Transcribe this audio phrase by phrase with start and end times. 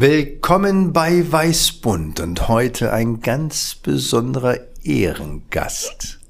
[0.00, 6.20] Willkommen bei Weißbund und heute ein ganz besonderer Ehrengast.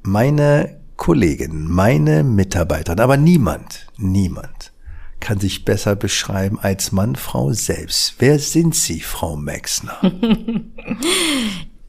[0.00, 4.72] Meine Kollegin, meine Mitarbeiterin, aber niemand, niemand
[5.20, 8.14] kann sich besser beschreiben als Mann, Frau selbst.
[8.20, 10.00] Wer sind Sie, Frau Maxner?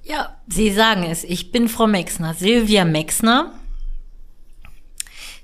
[0.03, 1.23] ja, Sie sagen es.
[1.23, 3.53] Ich bin Frau Maxner, Silvia Maxner.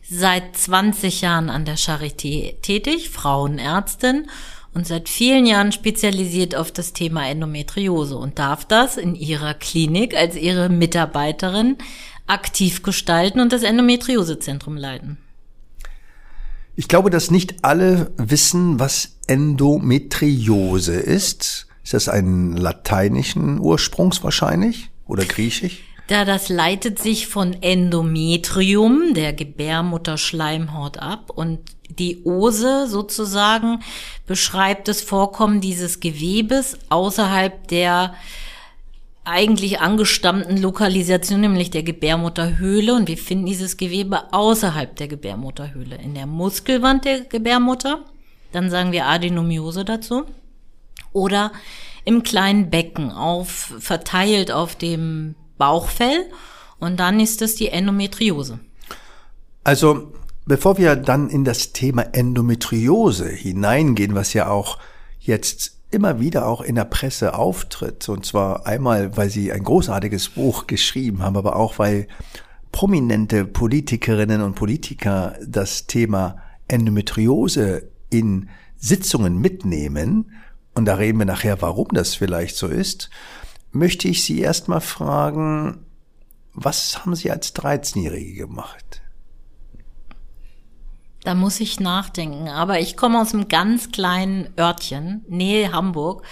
[0.03, 4.27] Seit 20 Jahren an der Charité tätig, Frauenärztin
[4.73, 10.15] und seit vielen Jahren spezialisiert auf das Thema Endometriose und darf das in ihrer Klinik
[10.15, 11.77] als ihre Mitarbeiterin
[12.27, 15.17] aktiv gestalten und das Endometriosezentrum leiten.
[16.75, 21.67] Ich glaube, dass nicht alle wissen, was Endometriose ist.
[21.83, 25.83] Ist das ein lateinischen Ursprungs wahrscheinlich oder griechisch?
[26.09, 33.83] Da das leitet sich von Endometrium, der Gebärmutterschleimhaut ab und die Ose sozusagen
[34.25, 38.15] beschreibt das Vorkommen dieses Gewebes außerhalb der
[39.23, 42.95] eigentlich angestammten Lokalisation, nämlich der Gebärmutterhöhle.
[42.95, 48.03] Und wir finden dieses Gewebe außerhalb der Gebärmutterhöhle, in der Muskelwand der Gebärmutter.
[48.51, 50.25] Dann sagen wir Adenomiose dazu.
[51.13, 51.51] Oder
[52.03, 56.25] im kleinen Becken, auf, verteilt auf dem Bauchfell
[56.79, 58.59] und dann ist es die Endometriose.
[59.63, 60.11] Also
[60.47, 64.79] bevor wir dann in das Thema Endometriose hineingehen, was ja auch
[65.19, 70.29] jetzt immer wieder auch in der Presse auftritt, und zwar einmal, weil sie ein großartiges
[70.29, 72.07] Buch geschrieben haben, aber auch weil
[72.71, 80.31] prominente Politikerinnen und Politiker das Thema Endometriose in Sitzungen mitnehmen,
[80.75, 83.09] und da reden wir nachher, warum das vielleicht so ist,
[83.71, 85.85] möchte ich Sie erstmal fragen,
[86.53, 89.01] was haben Sie als 13-Jährige gemacht?
[91.23, 92.47] Da muss ich nachdenken.
[92.47, 96.23] Aber ich komme aus einem ganz kleinen Örtchen, Nähe Hamburg,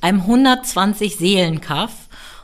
[0.00, 1.92] einem 120 Seelenkaff.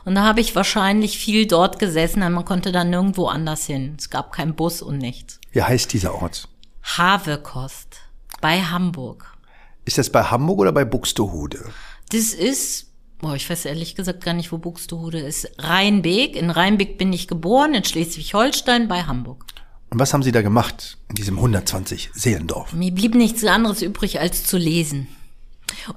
[0.05, 3.95] Und da habe ich wahrscheinlich viel dort gesessen, denn man konnte dann nirgendwo anders hin.
[3.97, 5.39] Es gab keinen Bus und nichts.
[5.51, 6.49] Wie heißt dieser Ort?
[6.83, 8.01] Havekost
[8.41, 9.37] bei Hamburg.
[9.85, 11.71] Ist das bei Hamburg oder bei Buxtehude?
[12.11, 12.92] Das ist
[13.23, 15.49] Boah, ich weiß ehrlich gesagt gar nicht, wo Buxtehude ist.
[15.57, 16.35] Rheinbeek.
[16.35, 19.45] In Rheinbeek bin ich geboren, in Schleswig-Holstein bei Hamburg.
[19.89, 22.73] Und was haben Sie da gemacht in diesem 120 Seelendorf?
[22.73, 25.07] Mir blieb nichts anderes übrig, als zu lesen.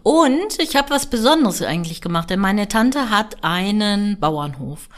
[0.05, 4.89] Und ich habe was Besonderes eigentlich gemacht, denn meine Tante hat einen Bauernhof.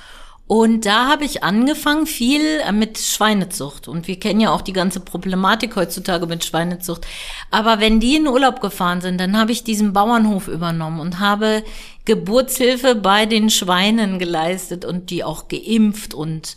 [0.49, 3.87] Und da habe ich angefangen viel äh, mit Schweinezucht.
[3.87, 7.07] Und wir kennen ja auch die ganze Problematik heutzutage mit Schweinezucht.
[7.51, 11.63] Aber wenn die in Urlaub gefahren sind, dann habe ich diesen Bauernhof übernommen und habe
[12.07, 16.57] Geburtshilfe bei den Schweinen geleistet und die auch geimpft und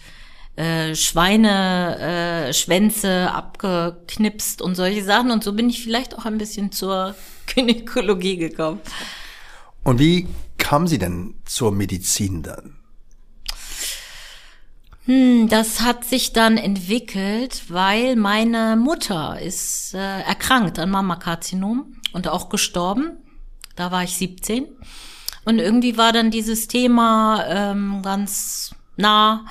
[0.55, 5.31] äh, Schweine, äh, Schwänze abgeknipst und solche Sachen.
[5.31, 7.13] Und so bin ich vielleicht auch ein bisschen zur
[7.53, 8.79] Gynäkologie gekommen.
[9.83, 10.27] Und wie
[10.57, 12.80] kam sie denn zur Medizin dann?
[15.05, 22.27] Hm, das hat sich dann entwickelt, weil meine Mutter ist äh, erkrankt an Mammakarzinom und
[22.27, 23.17] auch gestorben.
[23.75, 24.67] Da war ich 17.
[25.43, 29.45] Und irgendwie war dann dieses Thema ähm, ganz nah.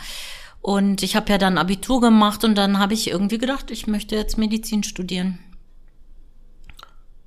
[0.61, 4.15] Und ich habe ja dann Abitur gemacht und dann habe ich irgendwie gedacht, ich möchte
[4.15, 5.39] jetzt Medizin studieren.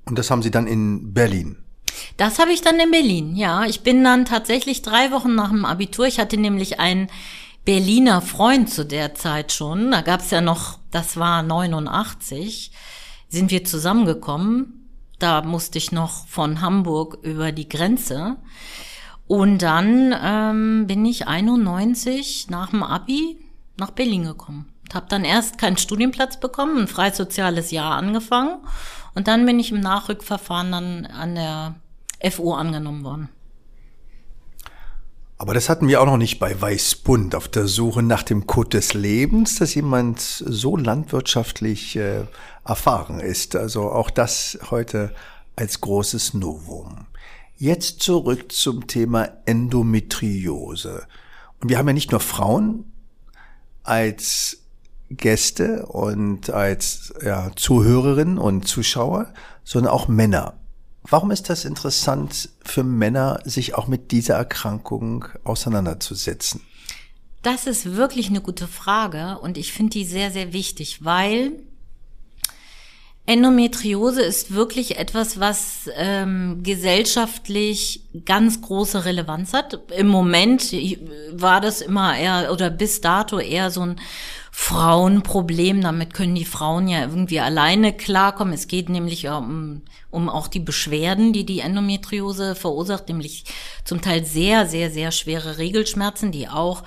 [0.05, 1.57] Und das haben Sie dann in Berlin?
[2.17, 3.65] Das habe ich dann in Berlin, ja.
[3.65, 6.05] Ich bin dann tatsächlich drei Wochen nach dem Abitur.
[6.05, 7.09] Ich hatte nämlich einen
[7.65, 9.91] Berliner Freund zu der Zeit schon.
[9.91, 12.71] Da gab's ja noch, das war 89,
[13.29, 14.89] sind wir zusammengekommen.
[15.19, 18.37] Da musste ich noch von Hamburg über die Grenze.
[19.27, 23.37] Und dann ähm, bin ich 91 nach dem Abi
[23.77, 24.73] nach Berlin gekommen.
[24.93, 28.57] Habe dann erst keinen Studienplatz bekommen, ein freies soziales Jahr angefangen.
[29.15, 31.75] Und dann bin ich im Nachrückverfahren dann an der
[32.29, 33.29] FU angenommen worden.
[35.43, 38.69] Aber das hatten wir auch noch nicht bei Weißbund auf der Suche nach dem Code
[38.69, 42.23] des Lebens, dass jemand so landwirtschaftlich äh,
[42.63, 43.57] erfahren ist.
[43.57, 45.13] Also auch das heute
[45.57, 47.07] als großes Novum.
[47.57, 51.07] Jetzt zurück zum Thema Endometriose.
[51.59, 52.85] Und wir haben ja nicht nur Frauen
[53.83, 54.63] als
[55.09, 59.33] Gäste und als ja, Zuhörerinnen und Zuschauer,
[59.65, 60.53] sondern auch Männer.
[61.09, 66.61] Warum ist das interessant für Männer, sich auch mit dieser Erkrankung auseinanderzusetzen?
[67.41, 71.51] Das ist wirklich eine gute Frage und ich finde die sehr, sehr wichtig, weil
[73.25, 79.79] Endometriose ist wirklich etwas, was ähm, gesellschaftlich ganz große Relevanz hat.
[79.95, 80.73] Im Moment
[81.31, 84.01] war das immer eher oder bis dato eher so ein
[84.51, 85.79] Frauenproblem.
[85.79, 88.53] Damit können die Frauen ja irgendwie alleine klarkommen.
[88.53, 93.45] Es geht nämlich um, um auch die Beschwerden, die die Endometriose verursacht, nämlich
[93.85, 96.83] zum Teil sehr, sehr, sehr schwere Regelschmerzen, die auch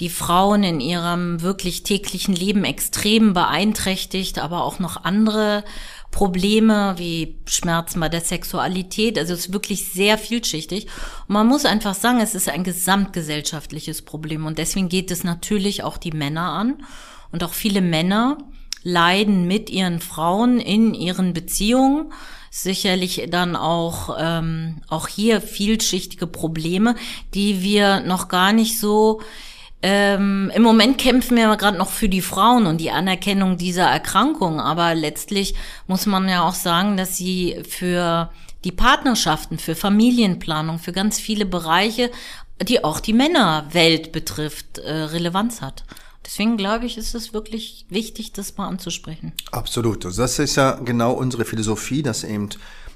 [0.00, 5.64] die Frauen in ihrem wirklich täglichen Leben extrem beeinträchtigt, aber auch noch andere
[6.10, 9.18] Probleme wie Schmerzen bei der Sexualität.
[9.18, 10.86] Also es ist wirklich sehr vielschichtig.
[11.26, 14.46] Und man muss einfach sagen, es ist ein gesamtgesellschaftliches Problem.
[14.46, 16.84] Und deswegen geht es natürlich auch die Männer an.
[17.30, 18.38] Und auch viele Männer
[18.82, 22.12] leiden mit ihren Frauen in ihren Beziehungen
[22.54, 26.96] sicherlich dann auch ähm, auch hier vielschichtige Probleme,
[27.32, 29.22] die wir noch gar nicht so
[29.82, 34.60] ähm, Im Moment kämpfen wir gerade noch für die Frauen und die Anerkennung dieser Erkrankung,
[34.60, 35.54] aber letztlich
[35.88, 38.30] muss man ja auch sagen, dass sie für
[38.64, 42.12] die Partnerschaften, für Familienplanung, für ganz viele Bereiche,
[42.62, 45.82] die auch die Männerwelt betrifft, äh, Relevanz hat.
[46.24, 49.32] Deswegen glaube ich, ist es wirklich wichtig, das mal anzusprechen.
[49.50, 50.06] Absolut.
[50.06, 52.50] Also das ist ja genau unsere Philosophie, dass eben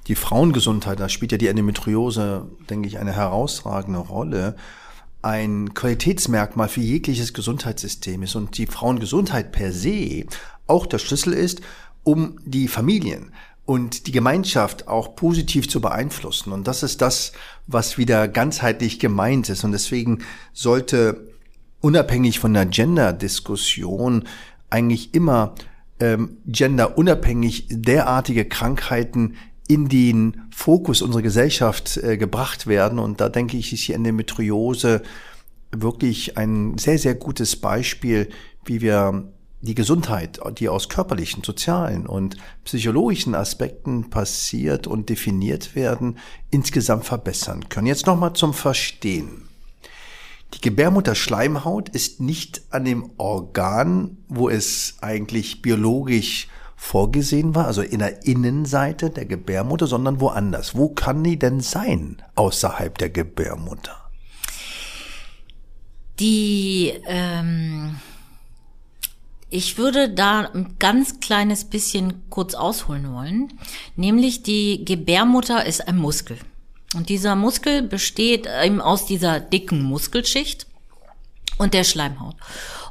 [0.07, 4.55] die Frauengesundheit, da spielt ja die Endometriose, denke ich, eine herausragende Rolle
[5.23, 10.25] ein Qualitätsmerkmal für jegliches Gesundheitssystem ist und die Frauengesundheit per se
[10.67, 11.61] auch der Schlüssel ist,
[12.05, 13.33] um die Familien
[13.65, 16.53] und die Gemeinschaft auch positiv zu beeinflussen.
[16.53, 17.33] Und das ist das,
[17.67, 19.65] was wieder ganzheitlich gemeint ist.
[19.65, 20.21] Und deswegen
[20.53, 21.33] sollte
[21.81, 24.25] unabhängig von der Gender-Diskussion
[24.71, 25.55] eigentlich immer
[25.99, 29.35] ähm, genderunabhängig derartige Krankheiten
[29.69, 32.99] in den Fokus unserer Gesellschaft äh, gebracht werden.
[32.99, 35.03] Und da denke ich, ist die Endometriose
[35.73, 38.29] wirklich ein sehr, sehr gutes Beispiel,
[38.65, 46.19] wie wir die Gesundheit, die aus körperlichen, sozialen und psychologischen Aspekten passiert und definiert werden,
[46.51, 47.87] insgesamt verbessern können.
[47.87, 49.49] Jetzt nochmal zum Verstehen.
[50.55, 57.99] Die Gebärmutterschleimhaut ist nicht an dem Organ, wo es eigentlich biologisch vorgesehen war, also in
[57.99, 60.77] der Innenseite der Gebärmutter, sondern woanders.
[60.77, 63.97] Wo kann die denn sein außerhalb der Gebärmutter?
[66.21, 67.97] Die, ähm,
[69.51, 73.53] ich würde da ein ganz kleines bisschen kurz ausholen wollen,
[73.97, 76.39] nämlich die Gebärmutter ist ein Muskel.
[76.95, 80.67] Und dieser Muskel besteht eben aus dieser dicken Muskelschicht
[81.59, 82.37] und der Schleimhaut.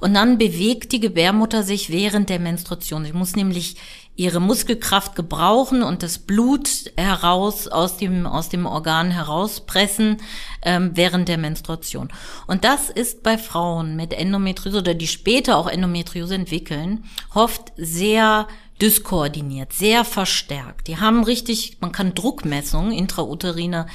[0.01, 3.05] Und dann bewegt die Gebärmutter sich während der Menstruation.
[3.05, 3.77] Sie muss nämlich
[4.17, 10.17] ihre Muskelkraft gebrauchen und das Blut heraus aus dem aus dem Organ herauspressen
[10.61, 12.09] ähm, während der Menstruation.
[12.47, 17.03] Und das ist bei Frauen mit Endometriose oder die später auch Endometriose entwickeln,
[17.33, 18.47] oft sehr
[18.81, 20.87] dyskoordiniert, sehr verstärkt.
[20.87, 23.87] Die haben richtig, man kann Druckmessungen intrauterine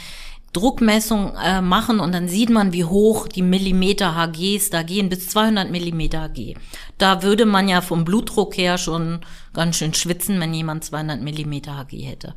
[0.52, 5.28] Druckmessung äh, machen und dann sieht man, wie hoch die Millimeter HGs da gehen, bis
[5.28, 6.54] 200 Millimeter HG.
[6.98, 9.20] Da würde man ja vom Blutdruck her schon
[9.52, 12.34] ganz schön schwitzen, wenn jemand 200 Millimeter HG hätte.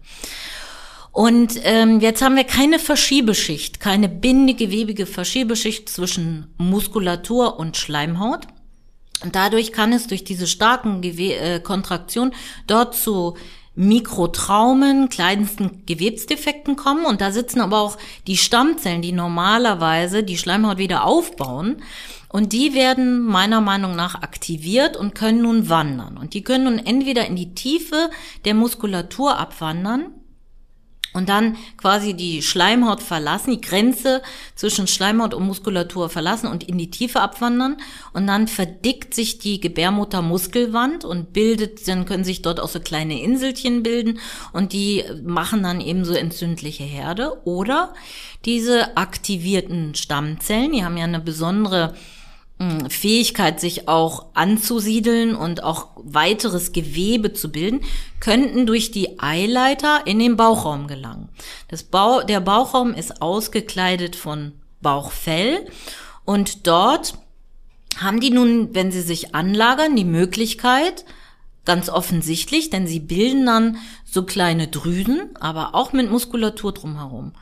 [1.11, 8.47] Und ähm, jetzt haben wir keine Verschiebeschicht, keine bindegewebige Verschiebeschicht zwischen Muskulatur und Schleimhaut.
[9.23, 12.33] Und dadurch kann es durch diese starken Gewe äh, Kontraktionen
[12.67, 13.37] dort zu
[13.75, 17.05] Mikrotraumen, kleinsten Gewebsdefekten kommen.
[17.05, 21.77] Und da sitzen aber auch die Stammzellen, die normalerweise die Schleimhaut wieder aufbauen.
[22.29, 26.17] Und die werden meiner Meinung nach aktiviert und können nun wandern.
[26.17, 28.09] Und die können nun entweder in die Tiefe
[28.45, 30.11] der Muskulatur abwandern
[31.13, 34.21] und dann quasi die Schleimhaut verlassen, die Grenze
[34.55, 37.77] zwischen Schleimhaut und Muskulatur verlassen und in die Tiefe abwandern.
[38.13, 43.21] Und dann verdickt sich die Gebärmuttermuskelwand und bildet, dann können sich dort auch so kleine
[43.21, 44.19] Inselchen bilden.
[44.51, 47.93] Und die machen dann eben so entzündliche Herde oder
[48.45, 51.93] diese aktivierten Stammzellen, die haben ja eine besondere
[52.89, 57.81] Fähigkeit, sich auch anzusiedeln und auch weiteres Gewebe zu bilden,
[58.19, 61.29] könnten durch die Eileiter in den Bauchraum gelangen.
[61.67, 65.65] Das Bau, der Bauchraum ist ausgekleidet von Bauchfell
[66.25, 67.15] und dort
[67.97, 71.05] haben die nun, wenn sie sich anlagern, die Möglichkeit,
[71.65, 77.33] ganz offensichtlich, denn sie bilden dann so kleine Drüsen, aber auch mit Muskulatur drumherum.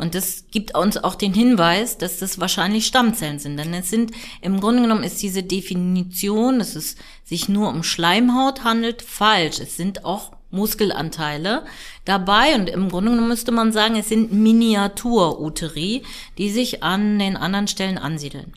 [0.00, 3.58] Und das gibt uns auch den Hinweis, dass das wahrscheinlich Stammzellen sind.
[3.58, 8.64] Denn es sind, im Grunde genommen ist diese Definition, dass es sich nur um Schleimhaut
[8.64, 9.60] handelt, falsch.
[9.60, 11.64] Es sind auch Muskelanteile
[12.04, 16.02] dabei und im Grunde genommen müsste man sagen, es sind Miniatur-Uteri,
[16.38, 18.52] die sich an den anderen Stellen ansiedeln.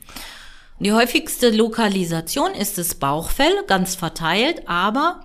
[0.80, 5.20] Die häufigste Lokalisation ist das Bauchfell, ganz verteilt, aber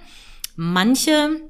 [0.55, 1.41] manche,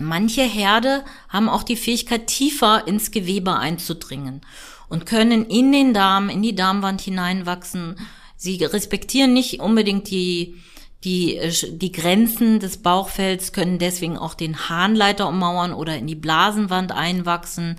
[0.00, 4.40] manche Herde haben auch die Fähigkeit, tiefer ins Gewebe einzudringen
[4.88, 7.96] und können in den Darm, in die Darmwand hineinwachsen.
[8.36, 10.56] Sie respektieren nicht unbedingt die
[11.04, 16.14] die, äh, die Grenzen des Bauchfells können deswegen auch den Harnleiter ummauern oder in die
[16.14, 17.78] Blasenwand einwachsen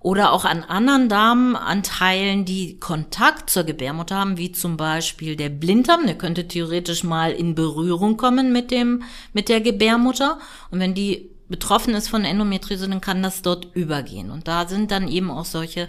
[0.00, 6.06] oder auch an anderen Darmanteilen, die Kontakt zur Gebärmutter haben, wie zum Beispiel der Blinddarm,
[6.06, 10.38] der könnte theoretisch mal in Berührung kommen mit dem, mit der Gebärmutter.
[10.70, 14.30] Und wenn die betroffen ist von Endometriose, dann kann das dort übergehen.
[14.30, 15.88] Und da sind dann eben auch solche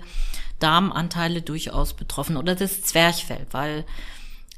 [0.60, 3.86] Darmanteile durchaus betroffen oder das Zwerchfell, weil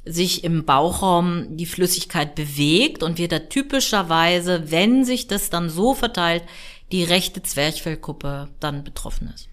[0.06, 5.94] sich im Bauchraum die Flüssigkeit bewegt und wir da typischerweise, wenn sich das dann so
[5.94, 6.44] verteilt,
[6.92, 9.50] die rechte Zwerchfellkuppe dann betroffen ist.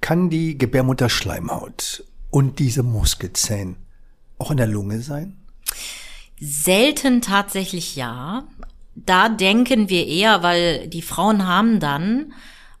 [0.00, 3.76] Kann die Gebärmutterschleimhaut und diese Muskelzellen
[4.38, 5.36] auch in der Lunge sein?
[6.40, 8.46] Selten tatsächlich ja.
[9.06, 12.32] Da denken wir eher, weil die Frauen haben dann,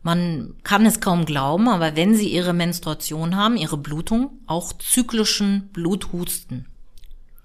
[0.02, 5.68] man kann es kaum glauben, aber wenn sie ihre Menstruation haben, ihre Blutung, auch zyklischen
[5.72, 6.66] Bluthusten.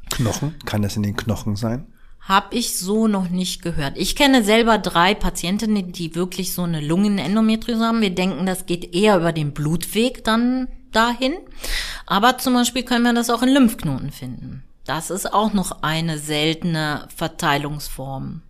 [0.09, 0.55] Knochen?
[0.65, 1.87] Kann das in den Knochen sein?
[2.21, 3.97] Hab ich so noch nicht gehört.
[3.97, 8.01] Ich kenne selber drei Patientinnen, die wirklich so eine Lungenendometriose haben.
[8.01, 11.33] Wir denken, das geht eher über den Blutweg dann dahin.
[12.05, 14.63] Aber zum Beispiel können wir das auch in Lymphknoten finden.
[14.85, 18.41] Das ist auch noch eine seltene Verteilungsform.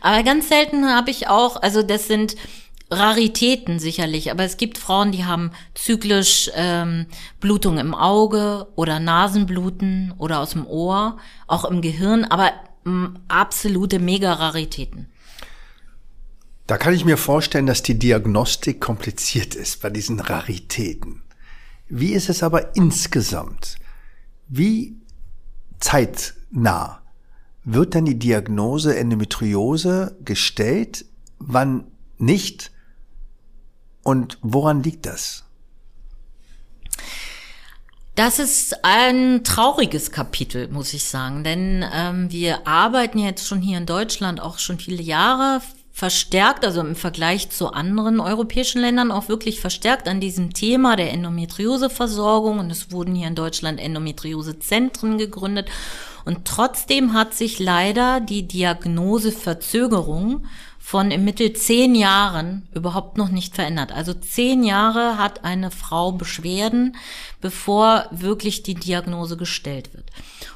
[0.00, 2.36] Aber ganz selten habe ich auch, also das sind
[2.90, 7.06] Raritäten sicherlich, aber es gibt Frauen, die haben zyklisch ähm,
[7.38, 12.52] Blutung im Auge oder Nasenbluten oder aus dem Ohr, auch im Gehirn, aber
[12.84, 15.06] mh, mm, absolute Mega-Raritäten.
[16.66, 21.22] Da kann ich mir vorstellen, dass die Diagnostik kompliziert ist bei diesen Raritäten.
[21.88, 23.76] Wie ist es aber insgesamt?
[24.48, 24.96] Wie
[25.80, 26.99] zeitnah
[27.64, 31.04] wird dann die Diagnose Endometriose gestellt?
[31.38, 31.86] Wann
[32.18, 32.70] nicht?
[34.02, 35.44] Und woran liegt das?
[38.14, 43.78] Das ist ein trauriges Kapitel, muss ich sagen, denn ähm, wir arbeiten jetzt schon hier
[43.78, 45.62] in Deutschland auch schon viele Jahre
[45.92, 51.12] verstärkt, also im Vergleich zu anderen europäischen Ländern auch wirklich verstärkt an diesem Thema der
[51.12, 55.68] Endometrioseversorgung und es wurden hier in Deutschland Endometriosezentren gegründet
[56.24, 60.46] und trotzdem hat sich leider die Diagnoseverzögerung
[60.78, 63.92] von im Mittel zehn Jahren überhaupt noch nicht verändert.
[63.92, 66.96] Also zehn Jahre hat eine Frau Beschwerden,
[67.40, 70.06] bevor wirklich die Diagnose gestellt wird.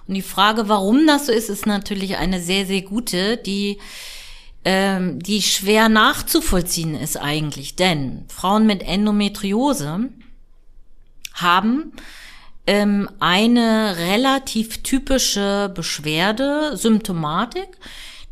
[0.08, 3.78] Und die Frage, warum das so ist, ist natürlich eine sehr, sehr gute, die
[4.64, 7.76] ähm, die schwer nachzuvollziehen ist eigentlich.
[7.76, 10.08] Denn Frauen mit Endometriose
[11.34, 11.92] haben
[12.66, 17.68] ähm, eine relativ typische Beschwerde, Symptomatik,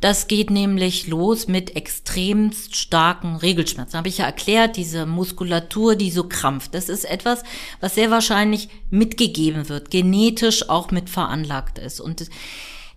[0.02, 3.96] das geht nämlich los mit extremst starken Regelschmerzen.
[3.96, 6.74] Habe ich ja erklärt, diese Muskulatur, die so krampft.
[6.74, 7.44] Das ist etwas,
[7.80, 12.00] was sehr wahrscheinlich mitgegeben wird, genetisch auch mit veranlagt ist.
[12.00, 12.28] Und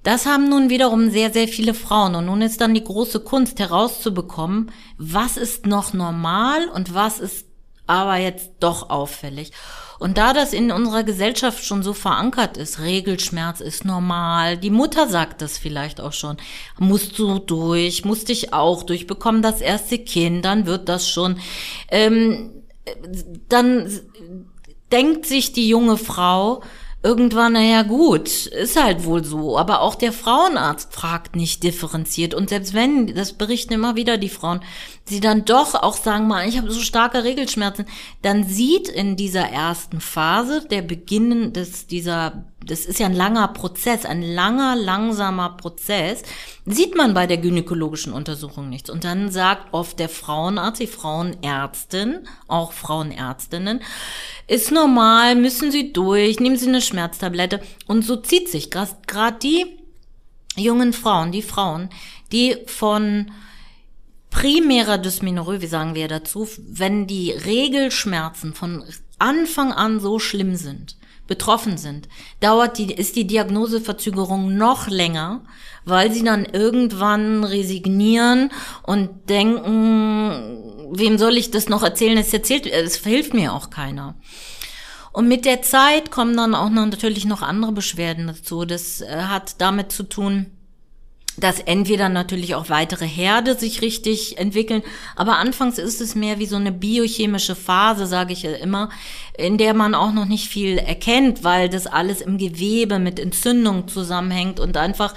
[0.01, 2.15] das haben nun wiederum sehr, sehr viele Frauen.
[2.15, 7.45] Und nun ist dann die große Kunst herauszubekommen, was ist noch normal und was ist
[7.85, 9.51] aber jetzt doch auffällig.
[9.99, 15.07] Und da das in unserer Gesellschaft schon so verankert ist, Regelschmerz ist normal, die Mutter
[15.07, 16.37] sagt das vielleicht auch schon,
[16.77, 21.39] musst du durch, musst dich auch durch, bekomm das erste Kind, dann wird das schon.
[21.89, 22.51] Ähm,
[23.49, 23.89] dann
[24.91, 26.61] denkt sich die junge Frau,
[27.05, 29.59] irgendwann, naja gut, ist halt wohl so.
[29.59, 32.33] Aber auch der Frauenarzt fragt nicht differenziert.
[32.33, 34.61] Und selbst wenn, das berichten immer wieder die Frauen,
[35.07, 37.85] sie dann doch auch sagen mal, ich habe so starke Regelschmerzen,
[38.21, 43.47] dann sieht in dieser ersten Phase der Beginn des, dieser das ist ja ein langer
[43.49, 46.23] Prozess, ein langer, langsamer Prozess,
[46.65, 48.89] sieht man bei der gynäkologischen Untersuchung nichts.
[48.89, 53.81] Und dann sagt oft der Frauenarzt, die Frauenärztin, auch Frauenärztinnen,
[54.47, 57.61] ist normal, müssen Sie durch, nehmen Sie eine Schmerztablette.
[57.85, 59.65] Und so zieht sich gerade die
[60.55, 61.89] jungen Frauen, die Frauen,
[62.31, 63.31] die von
[64.35, 68.83] primärer Dysmenorrhoe, wie sagen wir dazu, wenn die Regelschmerzen von
[69.17, 72.09] Anfang an so schlimm sind, betroffen sind,
[72.41, 75.45] dauert die, ist die Diagnoseverzögerung noch länger,
[75.85, 78.51] weil sie dann irgendwann resignieren
[78.83, 82.17] und denken, wem soll ich das noch erzählen?
[82.17, 84.15] Es erzählt, es hilft mir auch keiner.
[85.13, 88.65] Und mit der Zeit kommen dann auch noch natürlich noch andere Beschwerden dazu.
[88.65, 90.47] Das äh, hat damit zu tun,
[91.37, 94.83] dass entweder natürlich auch weitere Herde sich richtig entwickeln,
[95.15, 98.89] aber anfangs ist es mehr wie so eine biochemische Phase, sage ich ja immer,
[99.37, 103.87] in der man auch noch nicht viel erkennt, weil das alles im Gewebe mit Entzündung
[103.87, 105.13] zusammenhängt und einfach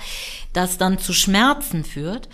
[0.52, 2.28] das dann zu Schmerzen führt,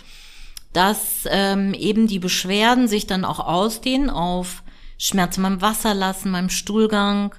[0.73, 4.63] dass ähm, eben die Beschwerden sich dann auch ausdehnen auf
[4.97, 7.35] Schmerzen beim Wasserlassen, beim Stuhlgang,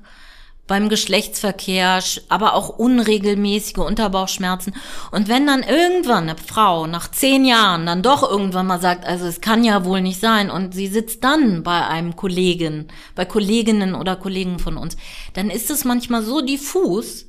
[0.66, 4.74] beim Geschlechtsverkehr, aber auch unregelmäßige Unterbauchschmerzen.
[5.12, 9.26] Und wenn dann irgendwann eine Frau nach zehn Jahren dann doch irgendwann mal sagt, also
[9.26, 13.94] es kann ja wohl nicht sein, und sie sitzt dann bei einem Kollegen, bei Kolleginnen
[13.94, 14.96] oder Kollegen von uns,
[15.34, 17.26] dann ist es manchmal so diffus,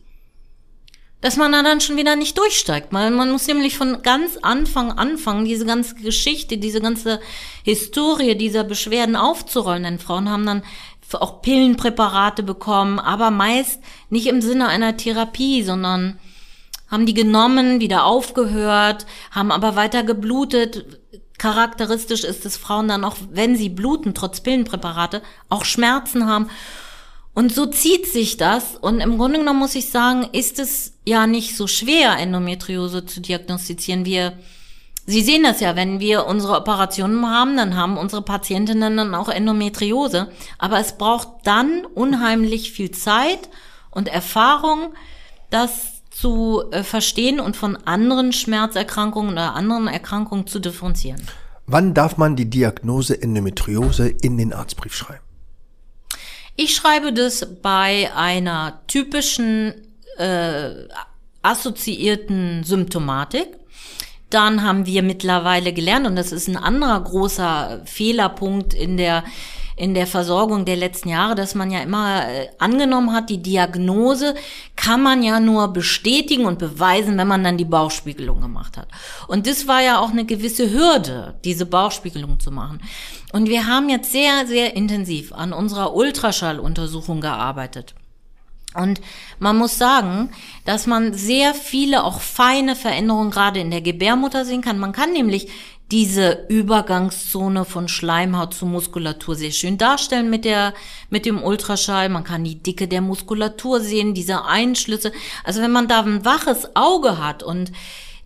[1.21, 2.91] dass man da dann schon wieder nicht durchsteigt.
[2.91, 7.19] Man, man muss nämlich von ganz Anfang anfangen, diese ganze Geschichte, diese ganze
[7.63, 9.83] Historie dieser Beschwerden aufzurollen.
[9.83, 10.63] Denn Frauen haben dann
[11.15, 16.19] auch Pillenpräparate bekommen, aber meist nicht im Sinne einer Therapie, sondern
[16.89, 20.99] haben die genommen, wieder aufgehört, haben aber weiter geblutet.
[21.37, 26.49] Charakteristisch ist es Frauen dann auch, wenn sie bluten, trotz Pillenpräparate, auch Schmerzen haben.
[27.33, 28.75] Und so zieht sich das.
[28.75, 33.21] Und im Grunde genommen muss ich sagen, ist es ja nicht so schwer, Endometriose zu
[33.21, 34.05] diagnostizieren.
[34.05, 34.33] Wir
[35.09, 39.29] Sie sehen das ja, wenn wir unsere Operationen haben, dann haben unsere Patientinnen dann auch
[39.29, 40.27] Endometriose.
[40.57, 43.49] Aber es braucht dann unheimlich viel Zeit
[43.89, 44.93] und Erfahrung,
[45.49, 51.21] das zu äh, verstehen und von anderen Schmerzerkrankungen oder anderen Erkrankungen zu differenzieren.
[51.67, 55.23] Wann darf man die Diagnose Endometriose in den Arztbrief schreiben?
[56.57, 59.73] Ich schreibe das bei einer typischen
[60.17, 60.71] äh,
[61.43, 63.47] assoziierten Symptomatik.
[64.29, 69.23] Dann haben wir mittlerweile gelernt, und das ist ein anderer großer Fehlerpunkt in der
[69.77, 74.33] in der Versorgung der letzten Jahre, dass man ja immer äh, angenommen hat, die Diagnose
[74.75, 78.87] kann man ja nur bestätigen und beweisen, wenn man dann die Bauchspiegelung gemacht hat.
[79.27, 82.81] Und das war ja auch eine gewisse Hürde, diese Bauchspiegelung zu machen.
[83.33, 87.93] Und wir haben jetzt sehr, sehr intensiv an unserer Ultraschalluntersuchung gearbeitet.
[88.77, 89.01] Und
[89.39, 90.29] man muss sagen,
[90.65, 94.77] dass man sehr viele auch feine Veränderungen gerade in der Gebärmutter sehen kann.
[94.77, 95.49] Man kann nämlich
[95.91, 100.73] diese Übergangszone von Schleimhaut zu Muskulatur sehr schön darstellen mit der,
[101.09, 102.09] mit dem Ultraschall.
[102.09, 105.11] Man kann die Dicke der Muskulatur sehen, diese Einschlüsse.
[105.43, 107.71] Also wenn man da ein waches Auge hat und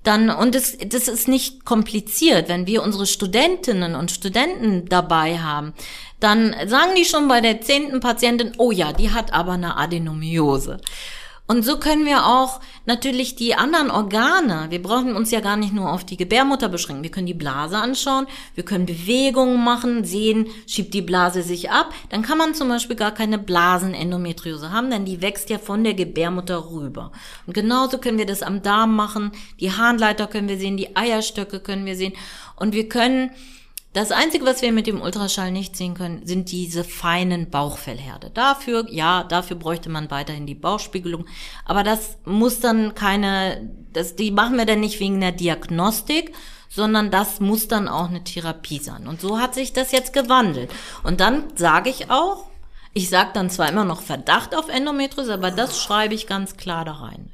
[0.04, 5.74] dann, und das, das ist nicht kompliziert, wenn wir unsere Studentinnen und Studenten dabei haben,
[6.20, 10.80] dann sagen die schon bei der zehnten Patientin, oh ja, die hat aber eine Adenomiose.
[11.52, 15.74] Und so können wir auch natürlich die anderen Organe, wir brauchen uns ja gar nicht
[15.74, 20.48] nur auf die Gebärmutter beschränken, wir können die Blase anschauen, wir können Bewegungen machen, sehen,
[20.66, 25.04] schiebt die Blase sich ab, dann kann man zum Beispiel gar keine Blasenendometriose haben, denn
[25.04, 27.12] die wächst ja von der Gebärmutter rüber.
[27.46, 31.60] Und genauso können wir das am Darm machen, die Harnleiter können wir sehen, die Eierstöcke
[31.60, 32.14] können wir sehen.
[32.56, 33.32] Und wir können
[33.94, 38.30] das Einzige, was wir mit dem Ultraschall nicht sehen können, sind diese feinen Bauchfellherde.
[38.34, 41.26] Dafür, ja, dafür bräuchte man weiterhin die Bauchspiegelung.
[41.66, 46.34] Aber das muss dann keine, das, die machen wir dann nicht wegen der Diagnostik,
[46.70, 49.08] sondern das muss dann auch eine Therapie sein.
[49.08, 50.72] Und so hat sich das jetzt gewandelt.
[51.04, 52.51] Und dann sage ich auch,
[52.94, 56.84] ich sage dann zwar immer noch Verdacht auf Endometriose, aber das schreibe ich ganz klar
[56.84, 57.30] da rein.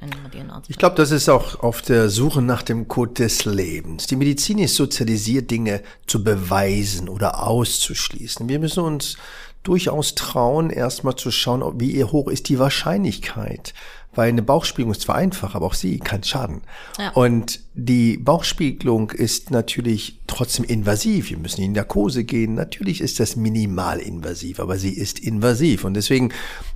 [0.68, 4.06] ich glaube, das ist auch auf der Suche nach dem Code des Lebens.
[4.06, 8.48] Die Medizin ist sozialisiert, Dinge zu beweisen oder auszuschließen.
[8.48, 9.16] Wir müssen uns
[9.64, 13.74] durchaus trauen, erstmal zu schauen, wie hoch ist die Wahrscheinlichkeit,
[14.18, 16.62] weil eine Bauchspiegelung ist zwar einfach, aber auch sie kann schaden.
[16.98, 17.10] Ja.
[17.10, 21.30] Und die Bauchspiegelung ist natürlich trotzdem invasiv.
[21.30, 22.56] Wir müssen in Narkose gehen.
[22.56, 25.84] Natürlich ist das minimal invasiv, aber sie ist invasiv.
[25.84, 26.32] Und deswegen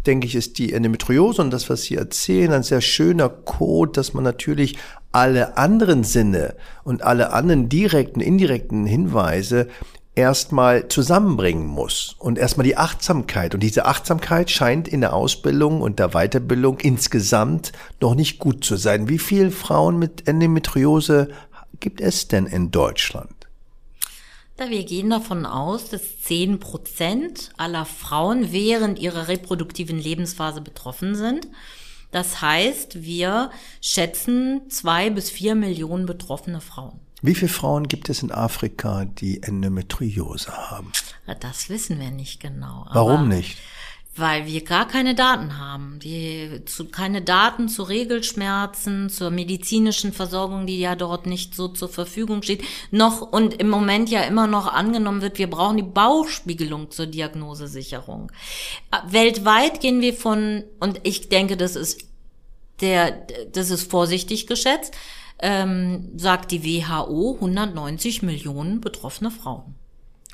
[0.07, 4.15] denke ich, ist die Endometriose und das, was Sie erzählen, ein sehr schöner Code, dass
[4.15, 4.79] man natürlich
[5.11, 9.67] alle anderen Sinne und alle anderen direkten, indirekten Hinweise
[10.15, 13.55] erstmal zusammenbringen muss und erstmal die Achtsamkeit.
[13.55, 18.77] Und diese Achtsamkeit scheint in der Ausbildung und der Weiterbildung insgesamt noch nicht gut zu
[18.77, 19.09] sein.
[19.09, 21.31] Wie viele Frauen mit Endometriose
[21.81, 23.33] gibt es denn in Deutschland?
[24.57, 31.15] Da wir gehen davon aus, dass zehn Prozent aller Frauen während ihrer reproduktiven Lebensphase betroffen
[31.15, 31.49] sind.
[32.11, 37.01] Das heißt, wir schätzen zwei bis vier Millionen betroffene Frauen.
[37.23, 40.91] Wie viele Frauen gibt es in Afrika, die Endometriose haben?
[41.41, 42.85] Das wissen wir nicht genau.
[42.93, 43.59] Warum nicht?
[44.17, 46.01] Weil wir gar keine Daten haben.
[46.01, 51.89] Die, zu, keine Daten zu Regelschmerzen, zur medizinischen Versorgung, die ja dort nicht so zur
[51.89, 52.65] Verfügung steht.
[52.91, 58.33] Noch und im Moment ja immer noch angenommen wird, wir brauchen die Bauchspiegelung zur Diagnosesicherung.
[59.07, 62.05] Weltweit gehen wir von, und ich denke, das ist
[62.81, 63.13] der,
[63.53, 64.93] das ist vorsichtig geschätzt,
[65.43, 69.75] ähm, sagt die WHO 190 Millionen betroffene Frauen.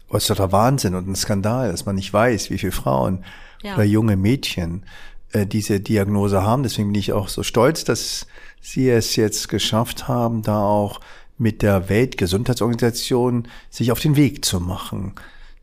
[0.09, 3.25] Was ist doch der Wahnsinn und ein Skandal, dass man nicht weiß, wie viele Frauen
[3.62, 3.75] ja.
[3.75, 4.85] oder junge Mädchen
[5.33, 6.62] äh, diese Diagnose haben.
[6.62, 8.27] Deswegen bin ich auch so stolz, dass
[8.61, 11.01] Sie es jetzt geschafft haben, da auch
[11.37, 15.14] mit der Weltgesundheitsorganisation sich auf den Weg zu machen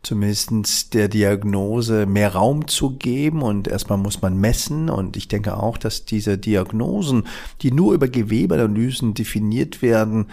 [0.05, 4.89] zumindest der Diagnose mehr Raum zu geben und erstmal muss man messen.
[4.89, 7.23] Und ich denke auch, dass diese Diagnosen,
[7.61, 10.27] die nur über Gewebeanalysen definiert werden,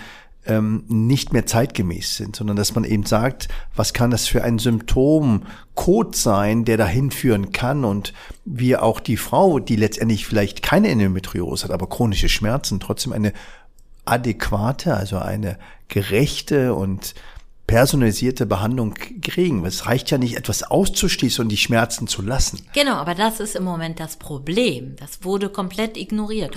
[0.44, 4.58] ähm, nicht mehr zeitgemäß sind, sondern dass man eben sagt, was kann das für ein
[4.58, 7.85] Symptomcode sein, der dahin führen kann?
[7.85, 8.12] Und
[8.44, 13.32] wie auch die Frau, die letztendlich vielleicht keine Endometriose hat, aber chronische Schmerzen, trotzdem eine
[14.04, 15.58] adäquate, also eine
[15.88, 17.14] gerechte und
[17.72, 19.64] personalisierte Behandlung kriegen.
[19.64, 22.66] Es reicht ja nicht, etwas auszuschließen und die Schmerzen zu lassen.
[22.74, 24.94] Genau, aber das ist im Moment das Problem.
[24.96, 26.54] Das wurde komplett ignoriert.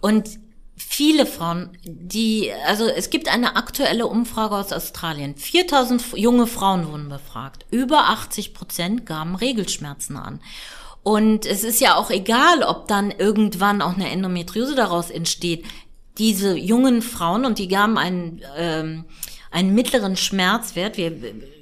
[0.00, 0.28] Und
[0.76, 5.34] viele Frauen, die, also es gibt eine aktuelle Umfrage aus Australien.
[5.34, 7.66] 4000 junge Frauen wurden befragt.
[7.72, 10.38] Über 80 Prozent gaben Regelschmerzen an.
[11.02, 15.64] Und es ist ja auch egal, ob dann irgendwann auch eine Endometriose daraus entsteht.
[16.18, 19.04] Diese jungen Frauen, und die gaben einen, ähm,
[19.50, 20.96] einen mittleren Schmerzwert.
[20.96, 21.12] Wir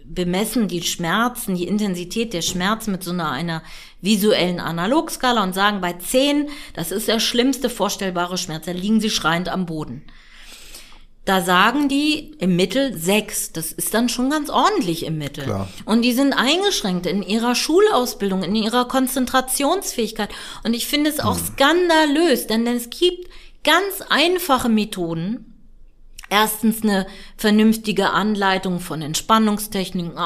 [0.04, 3.62] bemessen die Schmerzen, die Intensität der Schmerzen mit so einer, einer
[4.00, 9.10] visuellen Analogskala und sagen, bei 10, das ist der schlimmste vorstellbare Schmerz, da liegen sie
[9.10, 10.04] schreiend am Boden.
[11.26, 13.50] Da sagen die im Mittel sechs.
[13.50, 15.42] Das ist dann schon ganz ordentlich im Mittel.
[15.42, 15.68] Klar.
[15.84, 20.30] Und die sind eingeschränkt in ihrer Schulausbildung, in ihrer Konzentrationsfähigkeit.
[20.62, 21.44] Und ich finde es auch hm.
[21.44, 23.28] skandalös, denn es gibt
[23.64, 25.45] ganz einfache Methoden,
[26.28, 30.18] Erstens eine vernünftige Anleitung von Entspannungstechniken,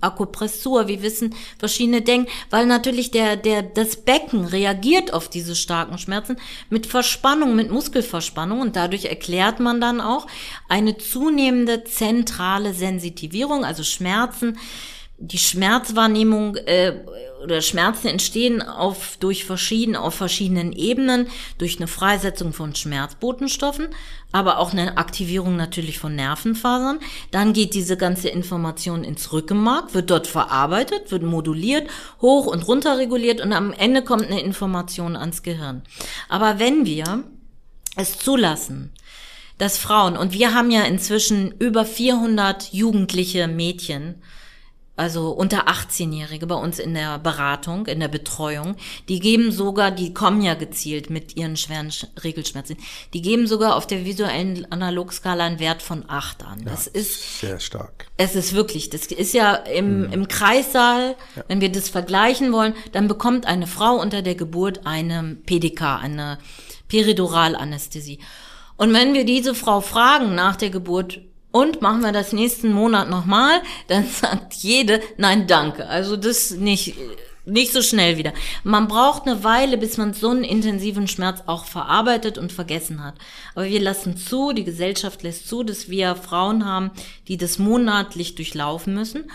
[0.00, 5.98] Akupressur, wir wissen verschiedene Denken, weil natürlich der, der, das Becken reagiert auf diese starken
[5.98, 6.36] Schmerzen
[6.68, 10.28] mit Verspannung, mit Muskelverspannung und dadurch erklärt man dann auch
[10.68, 14.56] eine zunehmende zentrale Sensitivierung, also Schmerzen,
[15.22, 16.94] die Schmerzwahrnehmung äh,
[17.42, 21.26] oder Schmerzen entstehen auf durch verschieden auf verschiedenen Ebenen
[21.58, 23.88] durch eine Freisetzung von Schmerzbotenstoffen,
[24.32, 27.00] aber auch eine Aktivierung natürlich von Nervenfasern.
[27.30, 31.88] Dann geht diese ganze Information ins Rückenmark, wird dort verarbeitet, wird moduliert,
[32.22, 35.82] hoch und runter reguliert und am Ende kommt eine Information ans Gehirn.
[36.30, 37.24] Aber wenn wir
[37.96, 38.90] es zulassen,
[39.58, 44.22] dass Frauen und wir haben ja inzwischen über 400 jugendliche Mädchen
[45.00, 48.76] also unter 18-Jährige bei uns in der Beratung, in der Betreuung,
[49.08, 51.90] die geben sogar, die kommen ja gezielt mit ihren schweren
[52.22, 52.76] Regelschmerzen,
[53.14, 56.64] die geben sogar auf der visuellen Analogskala einen Wert von 8 an.
[56.66, 58.08] Das ja, ist sehr stark.
[58.18, 60.12] Es ist wirklich, das ist ja im, mhm.
[60.12, 61.44] im Kreissaal, ja.
[61.48, 66.36] wenn wir das vergleichen wollen, dann bekommt eine Frau unter der Geburt eine PDK, eine
[66.88, 68.18] Periduralanästhesie.
[68.76, 71.20] Und wenn wir diese Frau fragen nach der Geburt,
[71.52, 75.86] und machen wir das nächsten Monat nochmal, dann sagt jede, nein, danke.
[75.86, 76.94] Also das nicht,
[77.44, 78.32] nicht so schnell wieder.
[78.64, 83.14] Man braucht eine Weile, bis man so einen intensiven Schmerz auch verarbeitet und vergessen hat.
[83.54, 86.90] Aber wir lassen zu, die Gesellschaft lässt zu, dass wir Frauen haben,
[87.28, 89.30] die das monatlich durchlaufen müssen.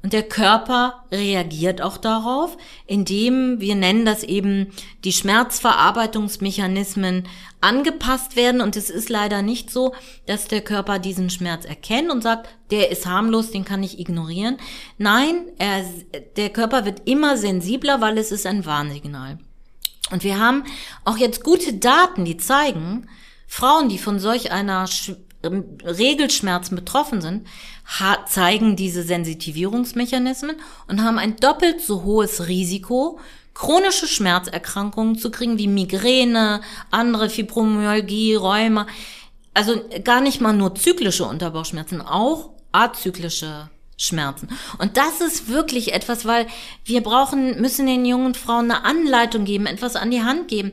[0.00, 2.56] Und der Körper reagiert auch darauf,
[2.86, 4.68] indem wir nennen das eben
[5.02, 7.26] die Schmerzverarbeitungsmechanismen
[7.60, 8.60] angepasst werden.
[8.60, 9.92] Und es ist leider nicht so,
[10.26, 14.58] dass der Körper diesen Schmerz erkennt und sagt, der ist harmlos, den kann ich ignorieren.
[14.98, 15.84] Nein, er,
[16.36, 19.38] der Körper wird immer sensibler, weil es ist ein Warnsignal.
[20.12, 20.62] Und wir haben
[21.04, 23.08] auch jetzt gute Daten, die zeigen,
[23.48, 24.86] Frauen, die von solch einer
[25.42, 27.46] Regelschmerzen betroffen sind,
[28.26, 30.56] zeigen diese Sensitivierungsmechanismen
[30.88, 33.20] und haben ein doppelt so hohes Risiko,
[33.54, 38.86] chronische Schmerzerkrankungen zu kriegen, wie Migräne, andere Fibromyalgie, Rheuma.
[39.54, 44.48] Also gar nicht mal nur zyklische Unterbauchschmerzen, auch azyklische Schmerzen.
[44.78, 46.46] Und das ist wirklich etwas, weil
[46.84, 50.72] wir brauchen, müssen den jungen Frauen eine Anleitung geben, etwas an die Hand geben.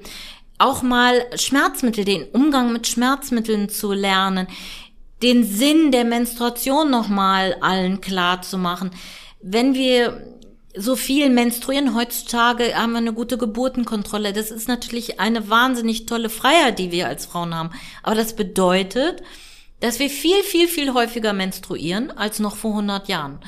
[0.58, 4.48] Auch mal Schmerzmittel, den Umgang mit Schmerzmitteln zu lernen,
[5.22, 8.92] den Sinn der Menstruation nochmal allen klar zu machen.
[9.42, 10.36] Wenn wir
[10.78, 14.34] so viel menstruieren heutzutage, haben wir eine gute Geburtenkontrolle.
[14.34, 17.72] Das ist natürlich eine wahnsinnig tolle Freiheit, die wir als Frauen haben.
[18.04, 19.24] Aber das bedeutet,
[19.80, 23.40] dass wir viel, viel, viel häufiger menstruieren als noch vor 100 Jahren.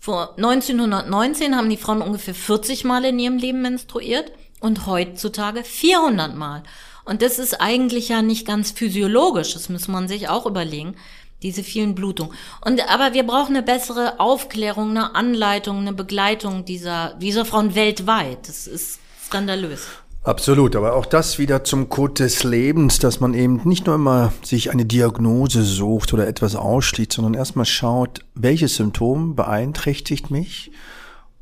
[0.00, 6.34] Vor 1919 haben die Frauen ungefähr 40 Mal in ihrem Leben menstruiert und heutzutage 400
[6.34, 6.62] Mal.
[7.04, 10.94] Und das ist eigentlich ja nicht ganz physiologisch, das muss man sich auch überlegen,
[11.42, 12.34] diese vielen Blutungen.
[12.64, 18.48] Und, aber wir brauchen eine bessere Aufklärung, eine Anleitung, eine Begleitung dieser, dieser Frauen weltweit.
[18.48, 19.86] Das ist skandalös.
[20.24, 24.32] Absolut, aber auch das wieder zum Code des Lebens, dass man eben nicht nur immer
[24.42, 30.72] sich eine Diagnose sucht oder etwas ausschließt, sondern erstmal schaut, welches Symptom beeinträchtigt mich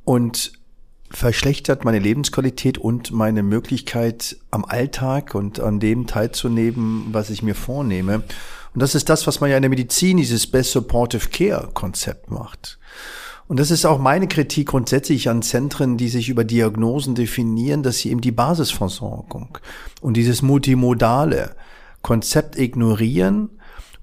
[0.05, 0.52] und
[1.16, 7.55] verschlechtert meine Lebensqualität und meine Möglichkeit am Alltag und an dem teilzunehmen, was ich mir
[7.55, 8.16] vornehme.
[8.74, 12.31] Und das ist das, was man ja in der Medizin, dieses Best Supportive Care Konzept
[12.31, 12.79] macht.
[13.48, 18.00] Und das ist auch meine Kritik grundsätzlich an Zentren, die sich über Diagnosen definieren, dass
[18.00, 19.57] sie eben die Basisversorgung
[20.02, 21.57] und dieses multimodale
[22.02, 23.48] Konzept ignorieren.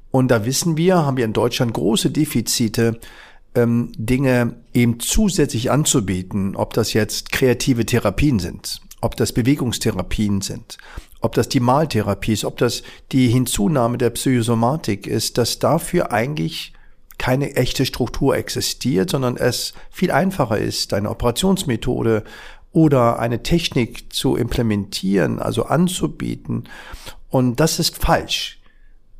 [0.09, 2.99] Und da wissen wir, haben wir in Deutschland große Defizite,
[3.55, 10.77] ähm, Dinge eben zusätzlich anzubieten, ob das jetzt kreative Therapien sind, ob das Bewegungstherapien sind,
[11.21, 16.73] ob das die Maltherapie ist, ob das die Hinzunahme der Psychosomatik ist, dass dafür eigentlich
[17.17, 22.23] keine echte Struktur existiert, sondern es viel einfacher ist, eine Operationsmethode
[22.71, 26.65] oder eine Technik zu implementieren, also anzubieten.
[27.29, 28.59] Und das ist falsch.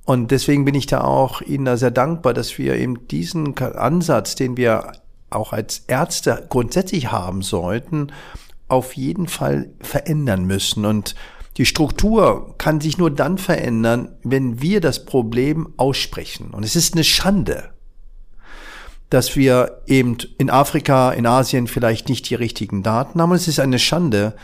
[0.05, 4.35] Und deswegen bin ich da auch Ihnen da sehr dankbar, dass wir eben diesen Ansatz,
[4.35, 4.91] den wir
[5.29, 8.11] auch als Ärzte grundsätzlich haben sollten,
[8.67, 10.85] auf jeden Fall verändern müssen.
[10.85, 11.15] Und
[11.57, 16.49] die Struktur kann sich nur dann verändern, wenn wir das Problem aussprechen.
[16.51, 17.69] Und es ist eine Schande,
[19.09, 23.29] dass wir eben in Afrika, in Asien vielleicht nicht die richtigen Daten haben.
[23.29, 24.35] Und es ist eine Schande,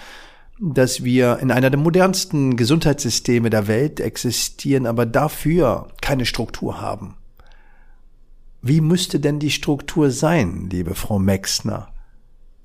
[0.59, 7.15] dass wir in einer der modernsten Gesundheitssysteme der Welt existieren, aber dafür keine Struktur haben.
[8.61, 11.93] Wie müsste denn die Struktur sein, liebe Frau Mexner,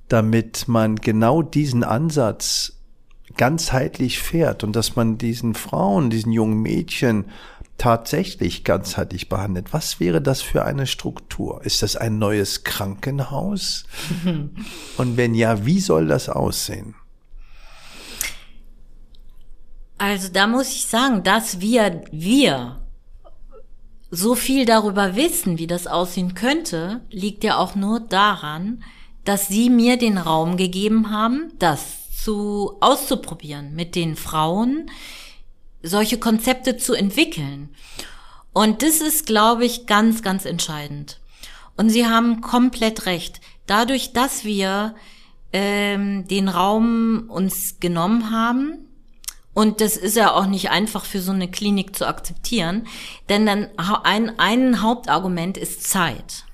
[0.09, 2.73] damit man genau diesen Ansatz
[3.37, 7.27] ganzheitlich fährt und dass man diesen Frauen, diesen jungen Mädchen
[7.79, 9.73] tatsächlich ganzheitlich behandelt.
[9.73, 11.65] Was wäre das für eine Struktur?
[11.65, 13.85] Ist das ein neues Krankenhaus?
[14.97, 16.95] und wenn ja, wie soll das aussehen?
[19.99, 22.81] Also da muss ich sagen, dass wir, wir
[24.11, 28.83] so viel darüber wissen, wie das aussehen könnte, liegt ja auch nur daran,
[29.25, 34.91] dass sie mir den Raum gegeben haben, das zu auszuprobieren, mit den Frauen
[35.83, 37.69] solche Konzepte zu entwickeln.
[38.53, 41.21] Und das ist, glaube ich, ganz, ganz entscheidend.
[41.77, 43.41] Und Sie haben komplett recht.
[43.67, 44.95] Dadurch, dass wir
[45.53, 48.89] ähm, den Raum uns genommen haben,
[49.55, 52.87] und das ist ja auch nicht einfach für so eine Klinik zu akzeptieren,
[53.29, 56.45] denn dann ein, ein Hauptargument ist Zeit.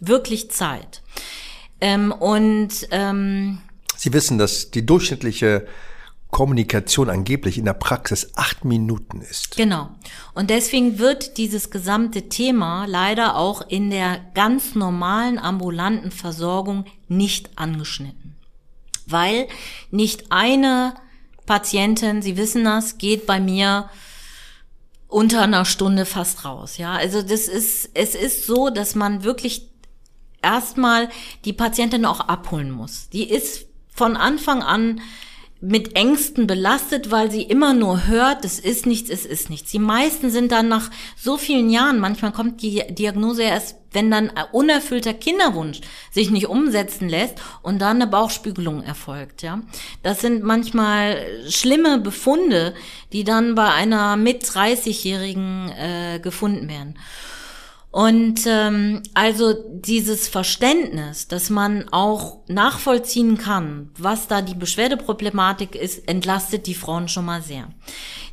[0.00, 1.02] Wirklich Zeit.
[1.80, 3.58] Ähm, und ähm,
[3.96, 5.66] Sie wissen, dass die durchschnittliche
[6.30, 9.56] Kommunikation angeblich in der Praxis acht Minuten ist.
[9.56, 9.88] Genau.
[10.34, 17.50] Und deswegen wird dieses gesamte Thema leider auch in der ganz normalen ambulanten Versorgung nicht
[17.56, 18.36] angeschnitten.
[19.06, 19.46] Weil
[19.90, 20.94] nicht eine
[21.46, 23.88] Patientin, Sie wissen das, geht bei mir
[25.08, 26.78] unter einer Stunde fast raus.
[26.78, 29.68] Ja, also das ist, es ist so, dass man wirklich
[30.42, 31.08] erstmal
[31.44, 33.08] die Patientin auch abholen muss.
[33.10, 35.00] Die ist von Anfang an
[35.60, 39.70] mit Ängsten belastet, weil sie immer nur hört, es ist nichts, es ist nichts.
[39.70, 44.30] Die meisten sind dann nach so vielen Jahren, manchmal kommt die Diagnose erst, wenn dann
[44.52, 45.80] unerfüllter Kinderwunsch
[46.12, 49.62] sich nicht umsetzen lässt und dann eine Bauchspiegelung erfolgt, ja.
[50.02, 52.74] Das sind manchmal schlimme Befunde,
[53.12, 56.98] die dann bei einer mit 30-Jährigen äh, gefunden werden.
[57.96, 66.06] Und ähm, also dieses Verständnis, dass man auch nachvollziehen kann, was da die Beschwerdeproblematik ist,
[66.06, 67.70] entlastet die Frauen schon mal sehr.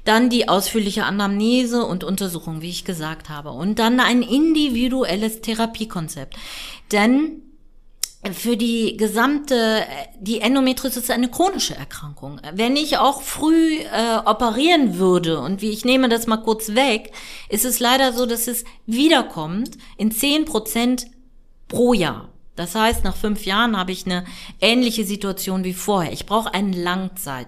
[0.04, 3.52] Dann die ausführliche Anamnese und Untersuchung, wie ich gesagt habe.
[3.52, 6.36] Und dann ein individuelles Therapiekonzept.
[6.92, 7.42] Denn
[8.32, 9.86] für die gesamte,
[10.20, 12.40] die Endometriose ist eine chronische Erkrankung.
[12.54, 17.12] Wenn ich auch früh äh, operieren würde und wie ich nehme das mal kurz weg,
[17.50, 21.08] ist es leider so, dass es wiederkommt in zehn Prozent
[21.68, 22.30] pro Jahr.
[22.56, 24.26] Das heißt, nach fünf Jahren habe ich eine
[24.62, 26.14] ähnliche Situation wie vorher.
[26.14, 27.48] Ich brauche eine Langzeit.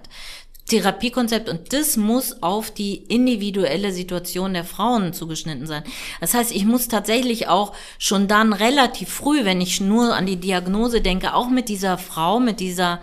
[0.68, 5.84] Therapiekonzept und das muss auf die individuelle Situation der Frauen zugeschnitten sein.
[6.20, 10.36] Das heißt, ich muss tatsächlich auch schon dann relativ früh, wenn ich nur an die
[10.36, 13.00] Diagnose denke, auch mit dieser Frau, mit dieser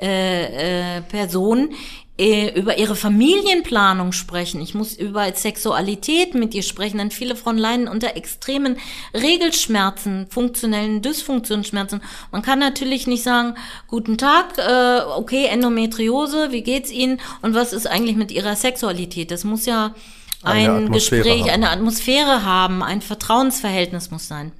[0.00, 1.70] äh, äh, Person
[2.18, 4.62] über ihre Familienplanung sprechen.
[4.62, 8.78] Ich muss über Sexualität mit ihr sprechen, denn viele Frauen leiden unter extremen
[9.12, 12.00] Regelschmerzen, funktionellen Dysfunktionsschmerzen.
[12.32, 13.54] Man kann natürlich nicht sagen,
[13.86, 19.30] guten Tag, äh, okay, Endometriose, wie geht's Ihnen und was ist eigentlich mit Ihrer Sexualität?
[19.30, 19.94] Das muss ja
[20.42, 21.50] ein Gespräch, haben.
[21.50, 24.52] eine Atmosphäre haben, ein Vertrauensverhältnis muss sein.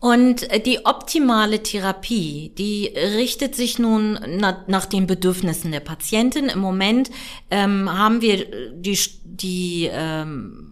[0.00, 6.48] Und äh, die optimale Therapie, die richtet sich nun na, nach den Bedürfnissen der Patientin.
[6.48, 7.10] Im Moment
[7.50, 10.67] ähm, haben wir die, die ähm,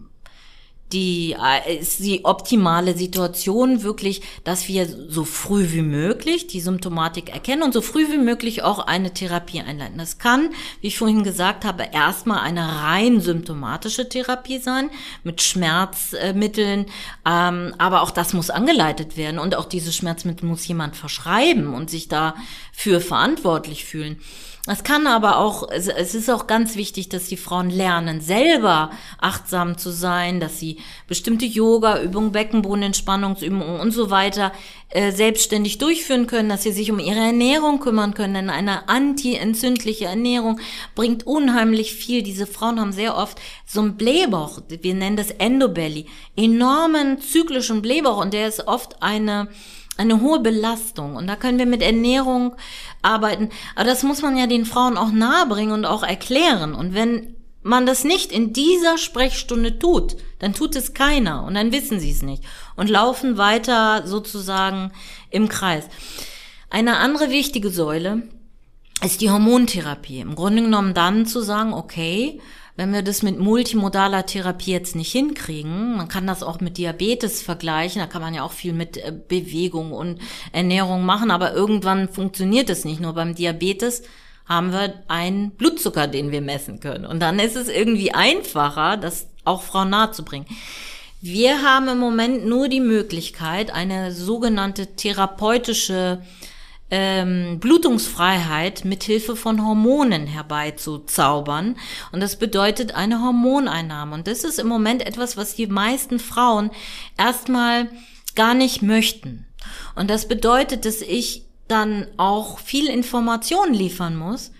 [0.92, 7.31] die äh, ist die optimale Situation wirklich, dass wir so früh wie möglich die Symptomatik
[7.31, 9.99] erkennen und so früh wie möglich auch eine Therapie einleiten.
[9.99, 14.90] Das kann, wie ich vorhin gesagt habe, erstmal eine rein symptomatische Therapie sein
[15.25, 16.87] mit Schmerzmitteln,
[17.27, 21.90] ähm, aber auch das muss angeleitet werden und auch diese Schmerzmittel muss jemand verschreiben und
[21.90, 24.20] sich dafür verantwortlich fühlen.
[24.68, 29.79] Es kann aber auch, es ist auch ganz wichtig, dass die Frauen lernen, selber achtsam
[29.79, 30.75] zu sein, dass sie
[31.06, 34.52] bestimmte Yoga-Übungen, Beckenbodenentspannungsübungen und so weiter
[34.90, 38.34] äh, selbstständig durchführen können, dass sie sich um ihre Ernährung kümmern können.
[38.34, 40.60] Denn eine anti-entzündliche Ernährung
[40.94, 42.22] bringt unheimlich viel.
[42.22, 48.22] Diese Frauen haben sehr oft so einen Blähbauch, wir nennen das Endobelly, enormen zyklischen Blähbauch
[48.22, 49.48] und der ist oft eine
[49.96, 51.16] eine hohe Belastung.
[51.16, 52.54] Und da können wir mit Ernährung
[53.02, 53.50] arbeiten.
[53.74, 56.74] Aber das muss man ja den Frauen auch nahebringen und auch erklären.
[56.74, 57.36] Und wenn
[57.66, 62.11] man das nicht in dieser Sprechstunde tut, dann tut es keiner und dann wissen sie
[62.11, 62.42] es nicht
[62.76, 64.92] und laufen weiter sozusagen
[65.31, 65.85] im Kreis.
[66.70, 68.22] Eine andere wichtige Säule
[69.02, 70.20] ist die Hormontherapie.
[70.20, 72.40] Im Grunde genommen dann zu sagen, okay,
[72.76, 77.40] wenn wir das mit multimodaler Therapie jetzt nicht hinkriegen, man kann das auch mit Diabetes
[77.40, 80.20] vergleichen, da kann man ja auch viel mit äh, Bewegung und
[80.52, 83.00] Ernährung machen, aber irgendwann funktioniert es nicht.
[83.00, 84.02] Nur beim Diabetes
[84.48, 87.04] haben wir einen Blutzucker, den wir messen können.
[87.04, 90.46] Und dann ist es irgendwie einfacher, das auch Frauen nahezubringen.
[91.20, 96.22] Wir haben im Moment nur die Möglichkeit, eine sogenannte therapeutische
[96.90, 101.76] ähm, Blutungsfreiheit mit Hilfe von Hormonen herbeizuzaubern.
[102.12, 104.14] Und das bedeutet eine Hormoneinnahme.
[104.14, 106.70] Und das ist im Moment etwas, was die meisten Frauen
[107.18, 107.88] erstmal
[108.37, 109.46] gar nicht möchten.
[109.96, 114.52] Und das bedeutet, dass ich dann auch viel Information liefern muss,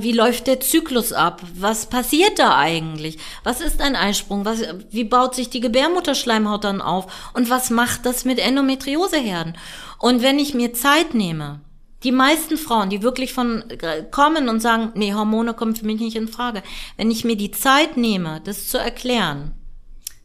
[0.00, 1.42] wie läuft der Zyklus ab?
[1.54, 3.18] Was passiert da eigentlich?
[3.44, 4.44] Was ist ein Eisprung?
[4.44, 7.30] Was, wie baut sich die Gebärmutterschleimhaut dann auf?
[7.32, 9.56] Und was macht das mit Endometrioseherden?
[9.98, 11.60] Und wenn ich mir Zeit nehme,
[12.02, 13.64] die meisten Frauen, die wirklich von
[14.10, 16.62] kommen und sagen, nee, Hormone kommen für mich nicht in Frage.
[16.96, 19.52] Wenn ich mir die Zeit nehme, das zu erklären,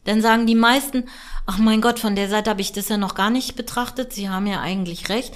[0.04, 1.04] dann sagen die meisten,
[1.46, 4.12] ach mein Gott, von der Seite habe ich das ja noch gar nicht betrachtet.
[4.12, 5.34] Sie haben ja eigentlich recht.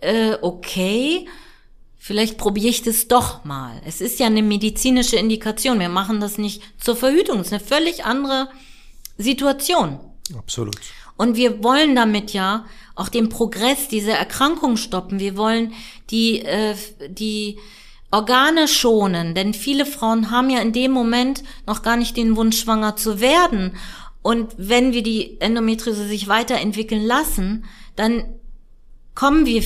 [0.00, 1.28] Äh, okay,
[1.98, 3.80] vielleicht probiere ich das doch mal.
[3.84, 5.78] Es ist ja eine medizinische Indikation.
[5.78, 7.40] Wir machen das nicht zur Verhütung.
[7.40, 8.48] Es ist eine völlig andere
[9.18, 10.00] Situation.
[10.36, 10.76] Absolut.
[11.16, 15.20] Und wir wollen damit ja auch den Progress dieser Erkrankung stoppen.
[15.20, 15.74] Wir wollen
[16.10, 16.74] die, äh,
[17.08, 17.58] die
[18.10, 22.58] Organe schonen, denn viele Frauen haben ja in dem Moment noch gar nicht den Wunsch,
[22.58, 23.76] schwanger zu werden.
[24.22, 27.64] Und wenn wir die Endometriose sich weiterentwickeln lassen,
[27.96, 28.24] dann
[29.20, 29.62] kommen wir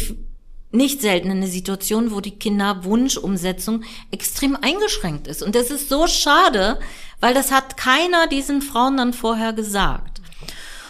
[0.73, 5.45] nicht selten in eine Situation, wo die Kinderwunschumsetzung extrem eingeschränkt ist.
[5.45, 6.81] Und das ist so schade,
[7.21, 10.21] weil das hat keiner diesen Frauen dann vorher gesagt.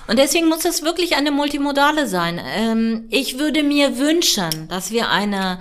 [0.07, 2.41] Und deswegen muss es wirklich eine multimodale sein.
[2.43, 5.59] Ähm, ich würde mir wünschen, dass wir eine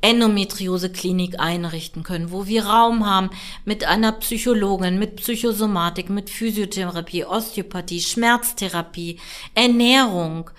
[0.00, 3.28] Endometriose-Klinik einrichten können, wo wir Raum haben
[3.66, 9.20] mit einer Psychologin, mit Psychosomatik, mit Physiotherapie, Osteopathie, Schmerztherapie,
[9.54, 10.50] Ernährung,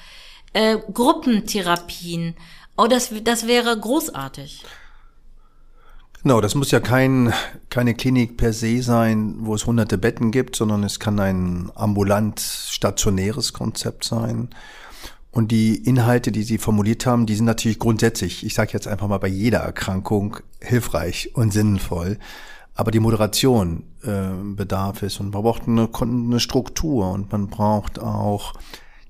[0.54, 2.36] äh, Gruppentherapien.
[2.78, 4.64] Oh, das, das wäre großartig.
[6.22, 7.34] Genau, das muss ja kein,
[7.70, 12.42] keine Klinik per se sein, wo es hunderte Betten gibt, sondern es kann ein ambulant
[12.42, 14.50] stationäres Konzept sein.
[15.32, 19.08] Und die Inhalte, die Sie formuliert haben, die sind natürlich grundsätzlich, ich sage jetzt einfach
[19.08, 22.18] mal bei jeder Erkrankung, hilfreich und sinnvoll.
[22.74, 28.00] Aber die Moderation äh, bedarf es und man braucht eine, eine Struktur und man braucht
[28.00, 28.54] auch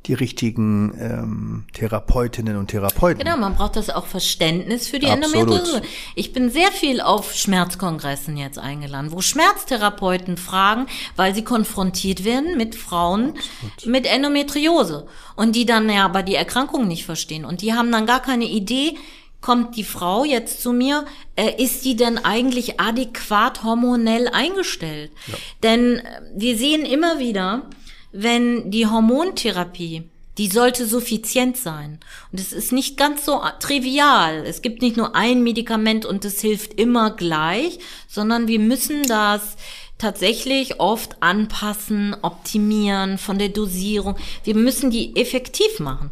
[0.05, 3.19] die richtigen ähm, Therapeutinnen und Therapeuten.
[3.23, 5.81] Genau, man braucht das auch Verständnis für die Endometriose.
[6.15, 12.57] Ich bin sehr viel auf Schmerzkongressen jetzt eingeladen, wo Schmerztherapeuten fragen, weil sie konfrontiert werden
[12.57, 13.33] mit Frauen
[13.75, 13.85] Absolut.
[13.85, 18.05] mit Endometriose und die dann ja aber die Erkrankung nicht verstehen und die haben dann
[18.05, 18.95] gar keine Idee,
[19.41, 25.11] kommt die Frau jetzt zu mir, äh, ist die denn eigentlich adäquat hormonell eingestellt?
[25.27, 25.35] Ja.
[25.63, 27.69] Denn äh, wir sehen immer wieder,
[28.11, 30.03] wenn die Hormontherapie,
[30.37, 31.99] die sollte suffizient sein.
[32.31, 34.45] Und es ist nicht ganz so trivial.
[34.45, 39.57] Es gibt nicht nur ein Medikament und es hilft immer gleich, sondern wir müssen das
[39.97, 44.15] tatsächlich oft anpassen, optimieren von der Dosierung.
[44.45, 46.11] Wir müssen die effektiv machen.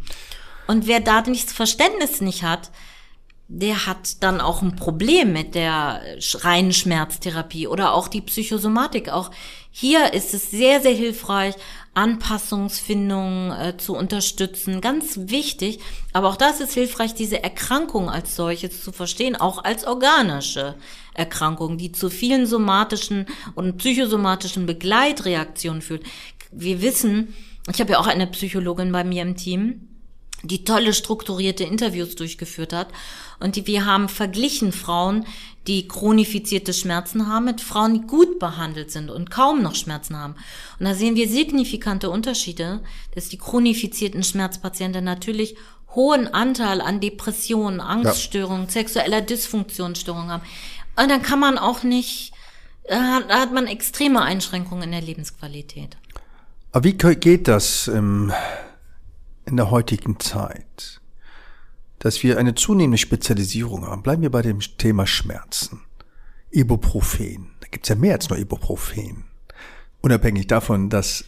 [0.68, 2.70] Und wer da nicht das Verständnis nicht hat,
[3.48, 6.02] der hat dann auch ein Problem mit der
[6.42, 9.08] reinen Schmerztherapie oder auch die Psychosomatik.
[9.08, 9.32] Auch
[9.72, 11.56] hier ist es sehr, sehr hilfreich,
[11.98, 14.82] Anpassungsfindung äh, zu unterstützen.
[14.82, 15.80] Ganz wichtig.
[16.14, 20.76] Aber auch das ist hilfreich, diese Erkrankung als solches zu verstehen, auch als organische
[21.16, 23.26] Erkrankung, die zu vielen somatischen
[23.56, 26.04] und psychosomatischen Begleitreaktionen führt.
[26.52, 27.34] Wir wissen,
[27.74, 29.97] ich habe ja auch eine Psychologin bei mir im Team,
[30.44, 32.90] die tolle strukturierte Interviews durchgeführt hat.
[33.40, 35.26] Und die, wir haben verglichen Frauen,
[35.68, 40.36] die chronifizierte Schmerzen haben, mit Frauen, die gut behandelt sind und kaum noch Schmerzen haben.
[40.80, 42.80] Und da sehen wir signifikante Unterschiede,
[43.16, 45.58] dass die chronifizierten Schmerzpatienten natürlich
[45.94, 48.72] hohen Anteil an Depressionen, Angststörungen, ja.
[48.72, 50.44] sexueller Dysfunktionsstörungen haben.
[50.96, 52.32] Und dann kann man auch nicht,
[52.88, 55.98] da hat man extreme Einschränkungen in der Lebensqualität.
[56.72, 58.32] Aber wie geht das im
[59.48, 61.02] in der heutigen Zeit,
[62.00, 64.04] dass wir eine zunehmende Spezialisierung haben.
[64.04, 65.82] Bleiben wir bei dem Thema Schmerzen.
[66.52, 67.52] Ibuprofen.
[67.60, 69.26] Da gibt's ja mehr als nur Ibuprofen.
[70.02, 71.26] Unabhängig davon, dass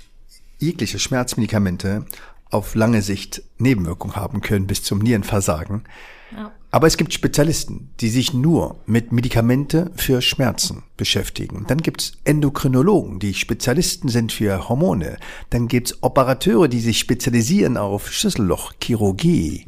[0.59, 2.05] jegliche Schmerzmedikamente
[2.49, 5.83] auf lange Sicht Nebenwirkungen haben können bis zum Nierenversagen.
[6.31, 6.51] Ja.
[6.71, 11.65] Aber es gibt Spezialisten, die sich nur mit Medikamente für Schmerzen beschäftigen.
[11.67, 15.17] Dann gibt's Endokrinologen, die Spezialisten sind für Hormone.
[15.49, 19.65] Dann gibt's Operateure, die sich spezialisieren auf Schlüssellochchirurgie.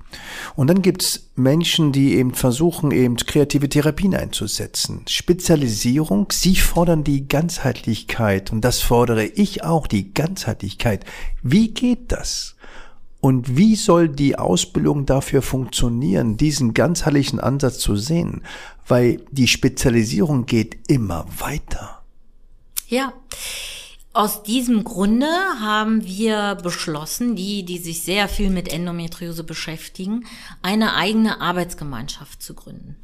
[0.56, 5.02] Und dann gibt's Menschen, die eben versuchen, eben kreative Therapien einzusetzen.
[5.08, 11.06] Spezialisierung, sie fordern die Ganzheitlichkeit und das fordere ich auch, die Ganzheitlichkeit.
[11.42, 12.56] Wie geht das?
[13.22, 18.42] Und wie soll die Ausbildung dafür funktionieren, diesen ganzheitlichen Ansatz zu sehen?
[18.88, 22.02] Weil die Spezialisierung geht immer weiter.
[22.88, 23.14] Ja.
[24.14, 25.28] Aus diesem Grunde
[25.62, 30.26] haben wir beschlossen, die, die sich sehr viel mit Endometriose beschäftigen,
[30.62, 32.98] eine eigene Arbeitsgemeinschaft zu gründen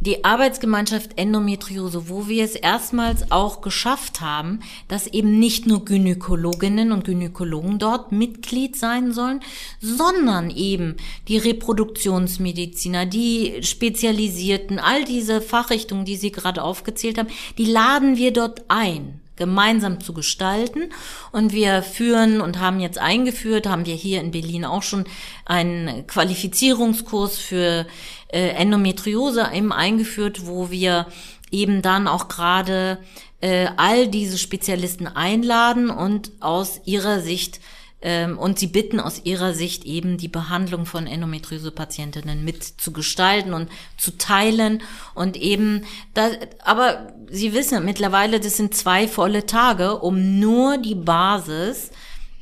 [0.00, 6.90] die Arbeitsgemeinschaft Endometriose, wo wir es erstmals auch geschafft haben, dass eben nicht nur Gynäkologinnen
[6.90, 9.40] und Gynäkologen dort Mitglied sein sollen,
[9.80, 10.96] sondern eben
[11.28, 17.28] die Reproduktionsmediziner, die Spezialisierten, all diese Fachrichtungen, die Sie gerade aufgezählt haben,
[17.58, 20.90] die laden wir dort ein gemeinsam zu gestalten.
[21.32, 25.06] Und wir führen und haben jetzt eingeführt, haben wir hier in Berlin auch schon
[25.46, 27.86] einen Qualifizierungskurs für
[28.28, 31.06] äh, Endometriose eben eingeführt, wo wir
[31.50, 32.98] eben dann auch gerade
[33.40, 37.60] äh, all diese Spezialisten einladen und aus ihrer Sicht
[38.02, 43.52] ähm, und sie bitten aus ihrer Sicht eben die Behandlung von Endometriose-Patientinnen mit zu gestalten
[43.52, 43.68] und
[43.98, 44.82] zu teilen
[45.14, 45.84] und eben
[46.14, 46.30] da,
[46.64, 51.90] aber Sie wissen mittlerweile, das sind zwei volle Tage, um nur die Basis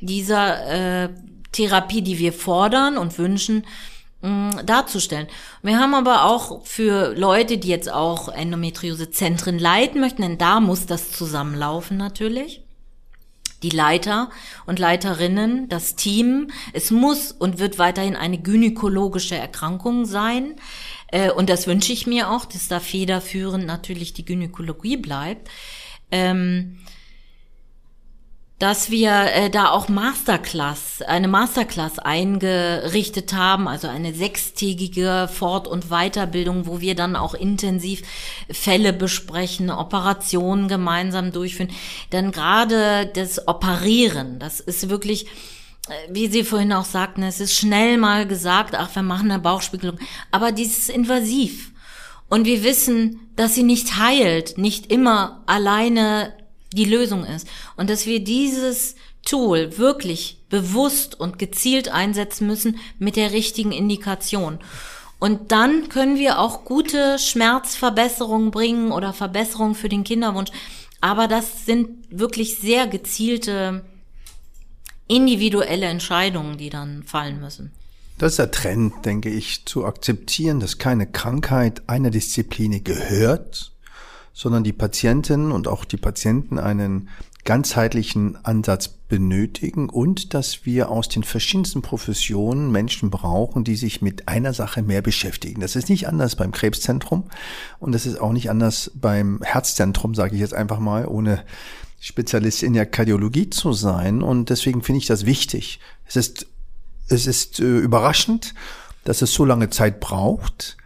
[0.01, 1.09] dieser äh,
[1.51, 3.65] Therapie, die wir fordern und wünschen,
[4.21, 5.27] mh, darzustellen.
[5.61, 10.85] Wir haben aber auch für Leute, die jetzt auch Endometriose-Zentren leiten möchten, denn da muss
[10.85, 12.63] das zusammenlaufen natürlich
[13.63, 14.29] die Leiter
[14.65, 16.49] und Leiterinnen, das Team.
[16.73, 20.55] Es muss und wird weiterhin eine gynäkologische Erkrankung sein.
[21.11, 25.49] Äh, und das wünsche ich mir auch, dass da federführend natürlich die Gynäkologie bleibt.
[26.11, 26.79] Ähm,
[28.59, 35.85] dass wir äh, da auch Masterclass, eine Masterclass eingerichtet haben, also eine sechstägige Fort- und
[35.89, 38.01] Weiterbildung, wo wir dann auch intensiv
[38.51, 41.71] Fälle besprechen, Operationen gemeinsam durchführen.
[42.11, 45.27] Denn gerade das Operieren, das ist wirklich,
[46.09, 49.99] wie Sie vorhin auch sagten, es ist schnell mal gesagt, ach, wir machen eine Bauchspiegelung,
[50.31, 51.71] aber dieses invasiv.
[52.29, 56.33] Und wir wissen, dass sie nicht heilt, nicht immer alleine
[56.73, 57.47] die Lösung ist.
[57.75, 64.59] Und dass wir dieses Tool wirklich bewusst und gezielt einsetzen müssen mit der richtigen Indikation.
[65.19, 70.51] Und dann können wir auch gute Schmerzverbesserungen bringen oder Verbesserungen für den Kinderwunsch.
[71.01, 73.83] Aber das sind wirklich sehr gezielte
[75.09, 77.71] individuelle Entscheidungen, die dann fallen müssen.
[78.17, 83.73] Das ist der Trend, denke ich, zu akzeptieren, dass keine Krankheit einer Disziplin gehört,
[84.33, 87.09] sondern die Patientinnen und auch die Patienten einen
[87.45, 94.27] ganzheitlichen Ansatz benötigen und dass wir aus den verschiedensten Professionen Menschen brauchen, die sich mit
[94.27, 95.61] einer Sache mehr beschäftigen.
[95.61, 97.23] Das ist nicht anders beim Krebszentrum
[97.79, 101.43] und das ist auch nicht anders beim Herzzentrum, sage ich jetzt einfach mal, ohne
[101.99, 104.21] Spezialist in der Kardiologie zu sein.
[104.21, 105.79] Und deswegen finde ich das wichtig.
[106.05, 106.47] Es ist,
[107.07, 108.53] es ist äh, überraschend,
[109.03, 110.77] dass es so lange Zeit braucht,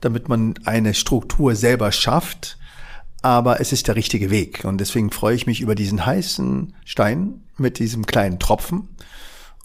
[0.00, 2.58] damit man eine Struktur selber schafft,
[3.22, 4.64] aber es ist der richtige Weg.
[4.64, 8.88] Und deswegen freue ich mich über diesen heißen Stein mit diesem kleinen Tropfen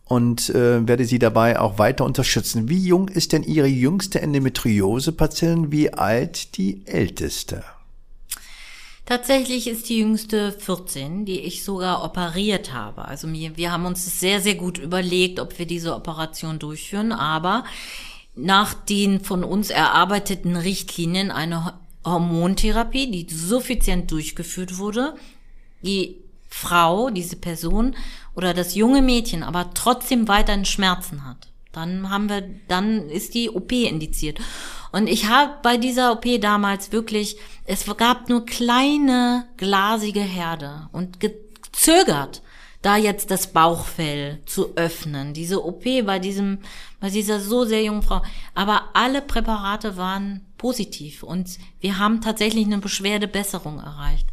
[0.06, 2.70] und äh, werde Sie dabei auch weiter unterstützen.
[2.70, 5.72] Wie jung ist denn Ihre jüngste Endometriose-Patientin?
[5.72, 7.64] Wie alt die älteste?
[9.08, 13.06] Tatsächlich ist die jüngste 14, die ich sogar operiert habe.
[13.06, 17.64] Also wir, haben uns sehr, sehr gut überlegt, ob wir diese Operation durchführen, aber
[18.36, 25.16] nach den von uns erarbeiteten Richtlinien eine Hormontherapie, die suffizient durchgeführt wurde,
[25.82, 26.18] die
[26.50, 27.96] Frau, diese Person
[28.36, 31.48] oder das junge Mädchen aber trotzdem weiterhin Schmerzen hat.
[31.72, 34.42] Dann haben wir, dann ist die OP indiziert.
[34.92, 41.20] Und ich habe bei dieser OP damals wirklich, es gab nur kleine glasige Herde und
[41.20, 42.42] gezögert,
[42.82, 45.34] da jetzt das Bauchfell zu öffnen.
[45.34, 46.60] Diese OP bei diesem,
[47.00, 48.22] bei dieser so sehr jungen Frau.
[48.54, 54.28] Aber alle Präparate waren positiv und wir haben tatsächlich eine Beschwerdebesserung erreicht.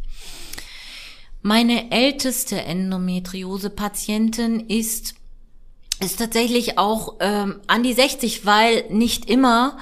[1.42, 5.14] Meine älteste Endometriose-Patientin ist
[6.00, 9.78] ist tatsächlich auch ähm, an die 60, weil nicht immer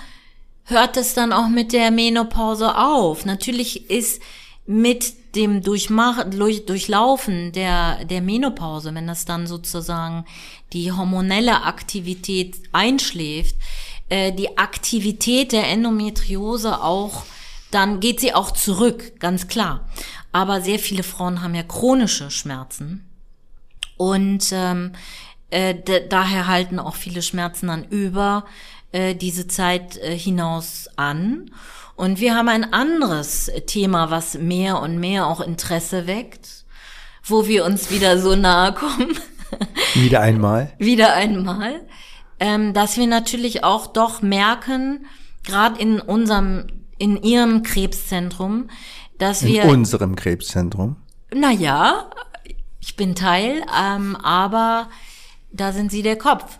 [0.73, 3.25] hört es dann auch mit der Menopause auf.
[3.25, 4.21] Natürlich ist
[4.67, 10.25] mit dem Durchmach durch, Durchlaufen der, der Menopause, wenn das dann sozusagen
[10.73, 13.57] die hormonelle Aktivität einschläft,
[14.09, 17.25] äh, die Aktivität der Endometriose auch,
[17.71, 19.89] dann geht sie auch zurück, ganz klar.
[20.33, 23.09] Aber sehr viele Frauen haben ja chronische Schmerzen.
[23.97, 24.93] Und ähm,
[25.51, 25.75] äh,
[26.09, 28.45] daher halten auch viele Schmerzen dann über
[28.93, 31.51] äh, diese Zeit äh, hinaus an.
[31.97, 36.65] Und wir haben ein anderes Thema, was mehr und mehr auch Interesse weckt,
[37.25, 39.19] wo wir uns wieder so nahe kommen.
[39.95, 40.73] Wieder einmal.
[40.79, 41.83] wieder einmal.
[42.41, 45.05] Ähm, dass wir natürlich auch doch merken,
[45.45, 46.67] gerade in unserem,
[46.97, 48.71] in ihrem Krebszentrum,
[49.19, 49.65] dass in wir.
[49.65, 50.97] In unserem Krebszentrum.
[51.35, 52.11] Naja,
[52.81, 54.89] ich bin Teil, ähm, aber
[55.53, 56.59] da sind sie der Kopf.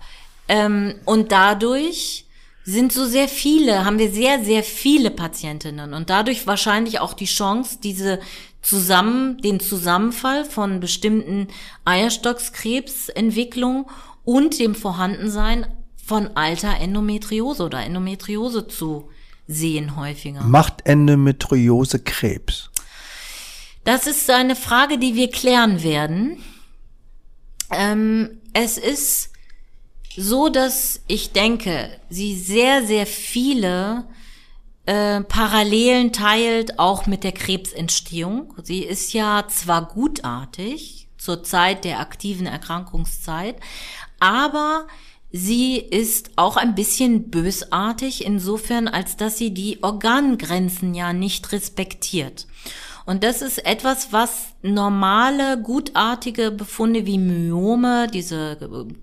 [0.49, 2.27] Ähm, und dadurch
[2.65, 7.25] sind so sehr viele, haben wir sehr, sehr viele Patientinnen und dadurch wahrscheinlich auch die
[7.25, 8.21] Chance, diese
[8.61, 11.49] zusammen, den Zusammenfall von bestimmten
[11.85, 13.91] Eierstockskrebsentwicklung
[14.25, 15.67] und dem Vorhandensein
[16.05, 19.09] von alter Endometriose oder Endometriose zu
[19.49, 20.43] sehen häufiger.
[20.43, 22.71] Macht Endometriose Krebs?
[23.85, 26.39] Das ist eine Frage, die wir klären werden.
[27.71, 29.32] Ähm, es ist
[30.17, 34.05] so, dass ich denke, sie sehr, sehr viele
[34.87, 38.55] äh, Parallelen teilt, auch mit der Krebsentstehung.
[38.63, 43.57] Sie ist ja zwar gutartig zur Zeit der aktiven Erkrankungszeit,
[44.19, 44.87] aber
[45.31, 52.47] sie ist auch ein bisschen bösartig insofern, als dass sie die Organgrenzen ja nicht respektiert.
[53.05, 58.57] Und das ist etwas, was normale, gutartige Befunde wie Myome, diese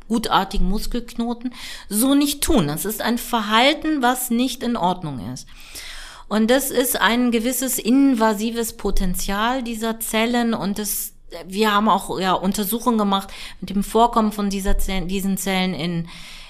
[0.07, 1.53] gutartigen Muskelknoten,
[1.89, 2.67] so nicht tun.
[2.67, 5.47] Das ist ein Verhalten, was nicht in Ordnung ist.
[6.27, 11.13] Und das ist ein gewisses invasives Potenzial dieser Zellen und das
[11.45, 13.29] wir haben auch ja, Untersuchungen gemacht
[13.61, 16.07] mit dem Vorkommen von dieser Zellen, diesen Zellen in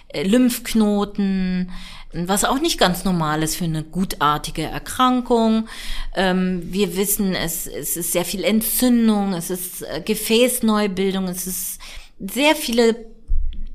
[0.09, 1.71] äh, Lymphknoten,
[2.11, 5.67] was auch nicht ganz normal ist für eine gutartige Erkrankung.
[6.15, 11.79] Ähm, wir wissen, es, es ist sehr viel Entzündung, es ist äh, Gefäßneubildung, es ist
[12.19, 13.05] sehr viele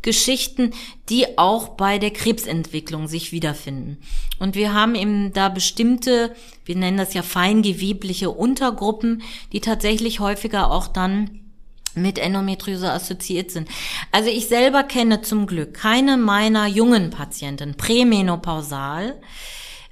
[0.02, 0.72] Geschichten,
[1.08, 3.98] die auch bei der Krebsentwicklung sich wiederfinden.
[4.38, 9.22] Und wir haben eben da bestimmte, wir nennen das ja feingewebliche Untergruppen,
[9.52, 11.43] die tatsächlich häufiger auch dann
[11.96, 13.68] mit Endometriose assoziiert sind.
[14.12, 19.14] Also ich selber kenne zum Glück keine meiner jungen Patienten prämenopausal,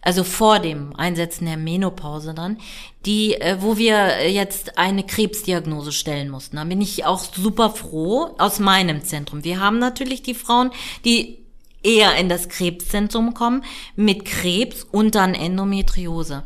[0.00, 2.58] also vor dem Einsetzen der Menopause dann,
[3.06, 6.56] die, äh, wo wir jetzt eine Krebsdiagnose stellen mussten.
[6.56, 9.44] Da bin ich auch super froh aus meinem Zentrum.
[9.44, 10.70] Wir haben natürlich die Frauen,
[11.04, 11.38] die
[11.82, 13.64] eher in das Krebszentrum kommen
[13.96, 16.42] mit Krebs und dann Endometriose.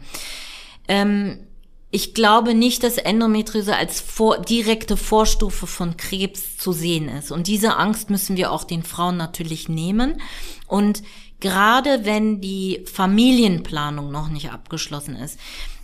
[0.89, 1.46] Ähm,
[1.91, 7.31] ich glaube nicht, dass Endometriose als vor, direkte Vorstufe von Krebs zu sehen ist.
[7.31, 10.21] Und diese Angst müssen wir auch den Frauen natürlich nehmen.
[10.67, 11.03] Und
[11.41, 15.39] gerade wenn die Familienplanung noch nicht abgeschlossen ist,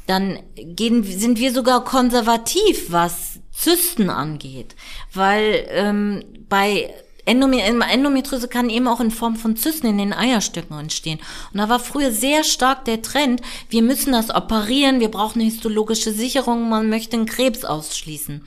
[0.07, 4.75] dann gehen, sind wir sogar konservativ, was Zysten angeht.
[5.15, 6.93] Weil ähm, bei
[7.25, 11.21] Endometriose kann eben auch in Form von Zysten in den Eierstöcken entstehen.
[11.53, 15.51] Und da war früher sehr stark der Trend, wir müssen das operieren, wir brauchen eine
[15.51, 18.45] histologische Sicherung, man möchte einen Krebs ausschließen.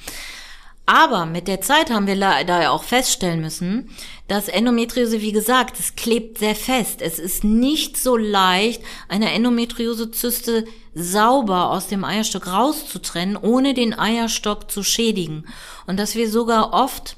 [0.88, 3.90] Aber mit der Zeit haben wir leider auch feststellen müssen,
[4.28, 7.02] dass Endometriose, wie gesagt, es klebt sehr fest.
[7.02, 14.70] Es ist nicht so leicht, eine Endometriosezyste sauber aus dem Eierstock rauszutrennen, ohne den Eierstock
[14.70, 15.46] zu schädigen.
[15.88, 17.18] Und dass wir sogar oft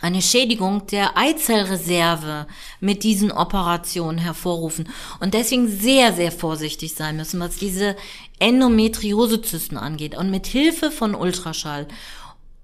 [0.00, 2.46] eine Schädigung der Eizellreserve
[2.80, 4.88] mit diesen Operationen hervorrufen
[5.20, 7.96] und deswegen sehr, sehr vorsichtig sein müssen, was diese
[8.38, 10.16] Endometriosezysten angeht.
[10.16, 11.86] Und mit Hilfe von Ultraschall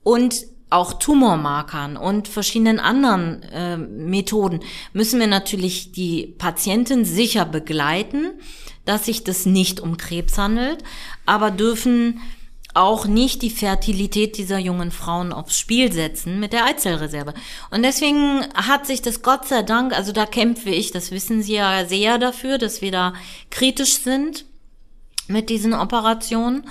[0.03, 4.61] und auch Tumormarkern und verschiedenen anderen äh, Methoden
[4.93, 8.33] müssen wir natürlich die Patientin sicher begleiten,
[8.85, 10.85] dass sich das nicht um Krebs handelt,
[11.27, 12.21] aber dürfen
[12.75, 17.35] auch nicht die Fertilität dieser jungen Frauen aufs Spiel setzen mit der Eizellreserve.
[17.71, 21.55] Und deswegen hat sich das Gott sei Dank, also da kämpfe ich, das wissen Sie
[21.55, 23.15] ja sehr dafür, dass wir da
[23.51, 24.45] kritisch sind
[25.27, 26.65] mit diesen Operationen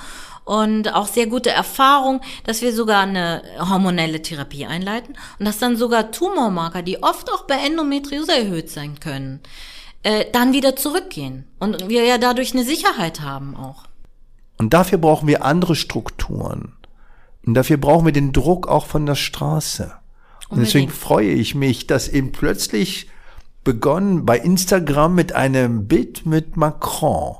[0.45, 5.77] und auch sehr gute Erfahrung, dass wir sogar eine hormonelle Therapie einleiten und dass dann
[5.77, 9.41] sogar Tumormarker, die oft auch bei Endometriose erhöht sein können,
[10.01, 13.88] äh, dann wieder zurückgehen und wir ja dadurch eine Sicherheit haben auch.
[14.59, 16.73] Und dafür brauchen wir andere Strukturen.
[17.45, 19.93] Und dafür brauchen wir den Druck auch von der Straße.
[20.49, 23.07] Und deswegen freue ich mich, dass eben plötzlich
[23.63, 27.35] begonnen bei Instagram mit einem Bild mit Macron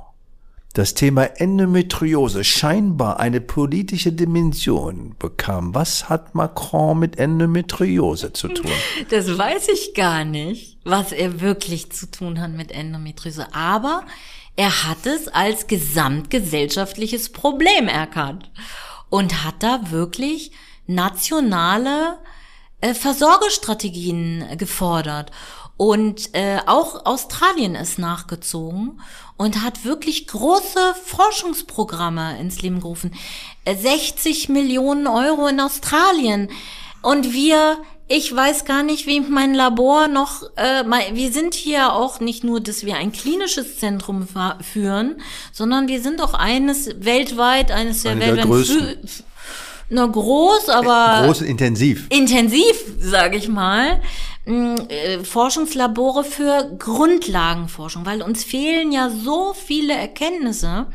[0.74, 5.74] das Thema Endometriose scheinbar eine politische Dimension bekam.
[5.74, 8.72] Was hat Macron mit Endometriose zu tun?
[9.10, 13.54] Das weiß ich gar nicht, was er wirklich zu tun hat mit Endometriose.
[13.54, 14.04] Aber
[14.60, 18.52] er hat es als gesamtgesellschaftliches Problem erkannt
[19.10, 20.52] und hat da wirklich
[20.86, 22.18] nationale
[22.82, 25.32] äh, Versorgestrategien gefordert.
[25.78, 29.00] Und äh, auch Australien ist nachgezogen
[29.38, 33.16] und hat wirklich große Forschungsprogramme ins Leben gerufen.
[33.66, 36.50] 60 äh, Millionen Euro in Australien.
[37.02, 37.78] Und wir
[38.10, 40.84] ich weiß gar nicht, wie mein Labor noch, äh,
[41.14, 44.28] wir sind hier auch nicht nur, dass wir ein klinisches Zentrum
[44.62, 45.22] führen,
[45.54, 49.24] sondern wir sind auch eines weltweit, eines der Eine weltweit
[49.92, 52.06] na groß, aber groß intensiv.
[52.10, 54.00] Intensiv, sage ich mal.
[54.46, 60.86] Mm, äh, Forschungslabore für Grundlagenforschung, weil uns fehlen ja so viele Erkenntnisse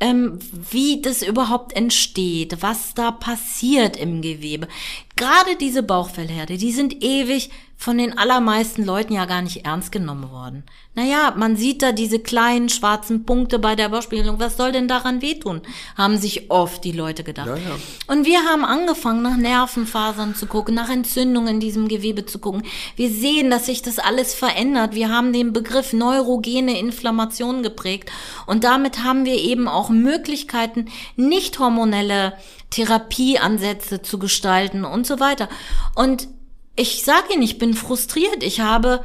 [0.00, 0.38] ähm,
[0.70, 4.68] wie das überhaupt entsteht, was da passiert im Gewebe.
[5.16, 10.30] Gerade diese Bauchfellherde, die sind ewig von den allermeisten Leuten ja gar nicht ernst genommen
[10.30, 10.64] worden.
[10.94, 14.38] Naja, man sieht da diese kleinen schwarzen Punkte bei der Bauchspiegelung.
[14.38, 15.60] Was soll denn daran wehtun?
[15.96, 17.48] Haben sich oft die Leute gedacht.
[17.48, 17.76] Ja, ja.
[18.06, 22.62] Und wir haben angefangen, nach Nervenfasern zu gucken, nach Entzündungen in diesem Gewebe zu gucken.
[22.94, 24.94] Wir sehen, dass sich das alles verändert.
[24.94, 28.10] Wir haben den Begriff neurogene Inflammation geprägt.
[28.46, 32.34] Und damit haben wir eben auch Möglichkeiten, nicht hormonelle
[32.70, 35.48] Therapieansätze zu gestalten und so weiter.
[35.96, 36.28] Und
[36.76, 38.42] ich sage Ihnen, ich bin frustriert.
[38.42, 39.04] Ich habe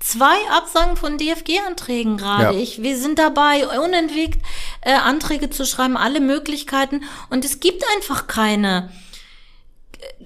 [0.00, 2.56] zwei Absagen von DFG-Anträgen gerade.
[2.56, 2.60] Ja.
[2.60, 4.44] Ich, wir sind dabei, unentwegt
[4.82, 7.04] äh, Anträge zu schreiben, alle Möglichkeiten.
[7.30, 8.90] Und es gibt einfach keine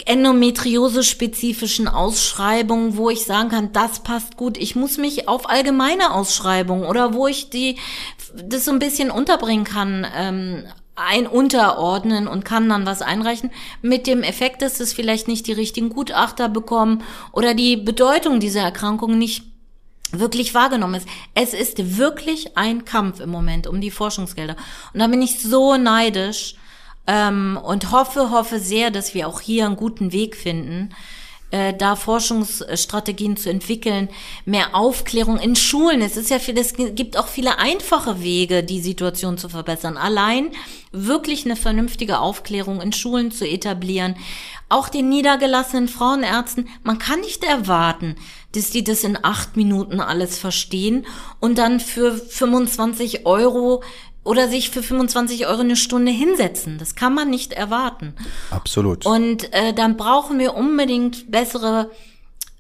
[0.06, 4.56] endometriose-spezifischen Ausschreibungen, wo ich sagen kann, das passt gut.
[4.56, 7.76] Ich muss mich auf allgemeine Ausschreibungen oder wo ich die
[8.34, 10.64] das so ein bisschen unterbringen kann, ähm,
[10.98, 13.50] ein unterordnen und kann dann was einreichen,
[13.82, 18.62] mit dem Effekt, dass es vielleicht nicht die richtigen Gutachter bekommen oder die Bedeutung dieser
[18.62, 19.44] Erkrankung nicht
[20.10, 21.08] wirklich wahrgenommen ist.
[21.34, 24.56] Es ist wirklich ein Kampf im Moment um die Forschungsgelder.
[24.92, 26.56] Und da bin ich so neidisch
[27.06, 30.90] ähm, und hoffe, hoffe sehr, dass wir auch hier einen guten Weg finden,
[31.50, 34.08] äh, da Forschungsstrategien zu entwickeln,
[34.44, 36.02] mehr Aufklärung in Schulen.
[36.02, 39.96] Es ist ja viel, es gibt auch viele einfache Wege, die Situation zu verbessern.
[39.96, 40.50] Allein
[40.92, 44.16] wirklich eine vernünftige Aufklärung in Schulen zu etablieren.
[44.68, 48.16] Auch den niedergelassenen Frauenärzten, man kann nicht erwarten,
[48.52, 51.06] dass die das in acht Minuten alles verstehen
[51.40, 53.82] und dann für 25 Euro
[54.28, 56.76] oder sich für 25 Euro eine Stunde hinsetzen.
[56.76, 58.14] Das kann man nicht erwarten.
[58.50, 59.06] Absolut.
[59.06, 61.90] Und äh, dann brauchen wir unbedingt bessere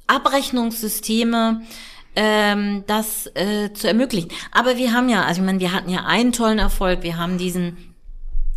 [0.06, 1.60] Abrechnungssysteme,
[2.16, 4.30] ähm, das äh, zu ermöglichen.
[4.50, 7.02] Aber wir haben ja, also ich meine, wir hatten ja einen tollen Erfolg.
[7.02, 7.76] Wir haben diesen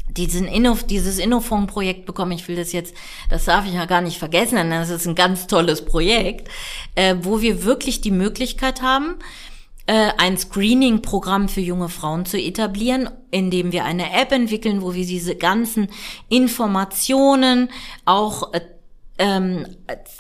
[0.07, 2.33] diesen Inno, dieses Innofond-Projekt bekommen.
[2.33, 2.93] Ich will das jetzt,
[3.29, 6.49] das darf ich ja gar nicht vergessen, denn das ist ein ganz tolles Projekt,
[6.95, 9.15] äh, wo wir wirklich die Möglichkeit haben,
[9.87, 15.35] ein Screening-Programm für junge Frauen zu etablieren, indem wir eine App entwickeln, wo wir diese
[15.35, 15.87] ganzen
[16.29, 17.69] Informationen
[18.05, 18.61] auch äh,
[19.17, 19.65] ähm,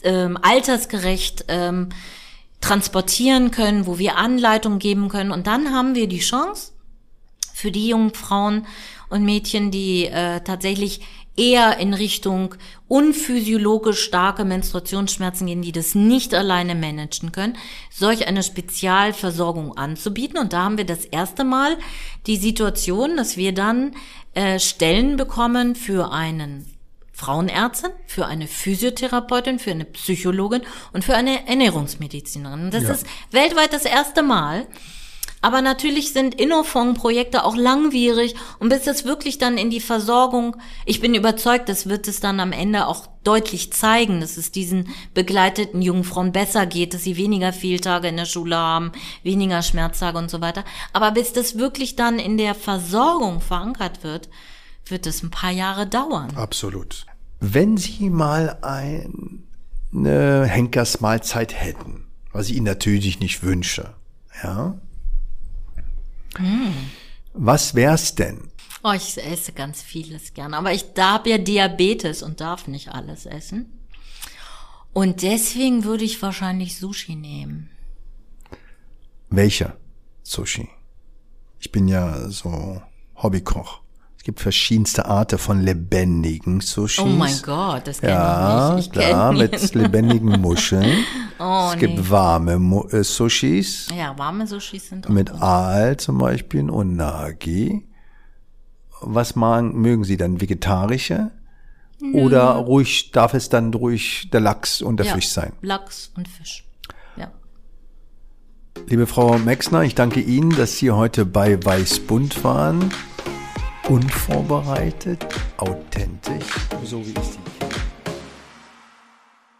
[0.03, 1.89] äh, altersgerecht ähm,
[2.59, 5.31] transportieren können, wo wir Anleitungen geben können.
[5.31, 6.73] Und dann haben wir die Chance
[7.53, 8.67] für die jungen Frauen
[9.09, 11.01] und Mädchen, die äh, tatsächlich
[11.37, 12.55] eher in Richtung
[12.87, 17.57] unphysiologisch starke Menstruationsschmerzen gehen, die das nicht alleine managen können,
[17.89, 20.37] solch eine Spezialversorgung anzubieten.
[20.37, 21.77] Und da haben wir das erste Mal
[22.27, 23.95] die Situation, dass wir dann
[24.33, 26.65] äh, Stellen bekommen für einen
[27.13, 30.61] Frauenärztin, für eine Physiotherapeutin, für eine Psychologin
[30.91, 32.71] und für eine Ernährungsmedizinerin.
[32.71, 32.91] Das Ja.
[32.91, 34.65] ist weltweit das erste Mal.
[35.43, 40.55] Aber natürlich sind Innofond-Projekte auch langwierig und bis das wirklich dann in die Versorgung,
[40.85, 44.89] ich bin überzeugt, das wird es dann am Ende auch deutlich zeigen, dass es diesen
[45.15, 48.91] begleiteten jungen Frauen besser geht, dass sie weniger Fehltage in der Schule haben,
[49.23, 50.63] weniger Schmerztage und so weiter.
[50.93, 54.29] Aber bis das wirklich dann in der Versorgung verankert wird,
[54.85, 56.29] wird es ein paar Jahre dauern.
[56.35, 57.07] Absolut.
[57.39, 59.43] Wenn Sie mal ein,
[59.91, 63.95] eine Henkersmahlzeit hätten, was ich Ihnen natürlich nicht wünsche,
[64.43, 64.75] ja?
[67.33, 68.51] Was wär's denn?
[68.83, 70.53] Oh, ich esse ganz vieles gern.
[70.53, 73.71] Aber ich da habe ja Diabetes und darf nicht alles essen.
[74.93, 77.69] Und deswegen würde ich wahrscheinlich Sushi nehmen.
[79.29, 79.77] Welcher
[80.23, 80.67] Sushi?
[81.59, 82.81] Ich bin ja so
[83.15, 83.80] Hobbykoch.
[84.21, 87.03] Es gibt verschiedenste Arten von lebendigen Sushis.
[87.03, 88.95] Oh mein Gott, das kenne Ja, ich nicht.
[88.95, 91.05] Ich kenne mit lebendigen Muscheln.
[91.39, 92.05] Oh, es gibt nee.
[92.07, 95.41] warme Mu äh, Sushis Ja, warme Sushis sind auch mit gut.
[95.41, 97.87] Aal zum Beispiel und Nagi.
[99.01, 100.39] Was mag, mögen Sie dann?
[100.39, 101.31] Vegetarische?
[102.13, 105.53] Oder ruhig, darf es dann ruhig der Lachs und der ja, Fisch sein?
[105.63, 106.63] Lachs und Fisch.
[107.15, 107.31] Ja.
[108.85, 112.91] Liebe Frau Mexner, ich danke Ihnen, dass Sie heute bei Weißbund waren.
[113.91, 115.27] Unvorbereitet,
[115.57, 116.45] authentisch,
[116.81, 117.70] so wie ich Sie kenne.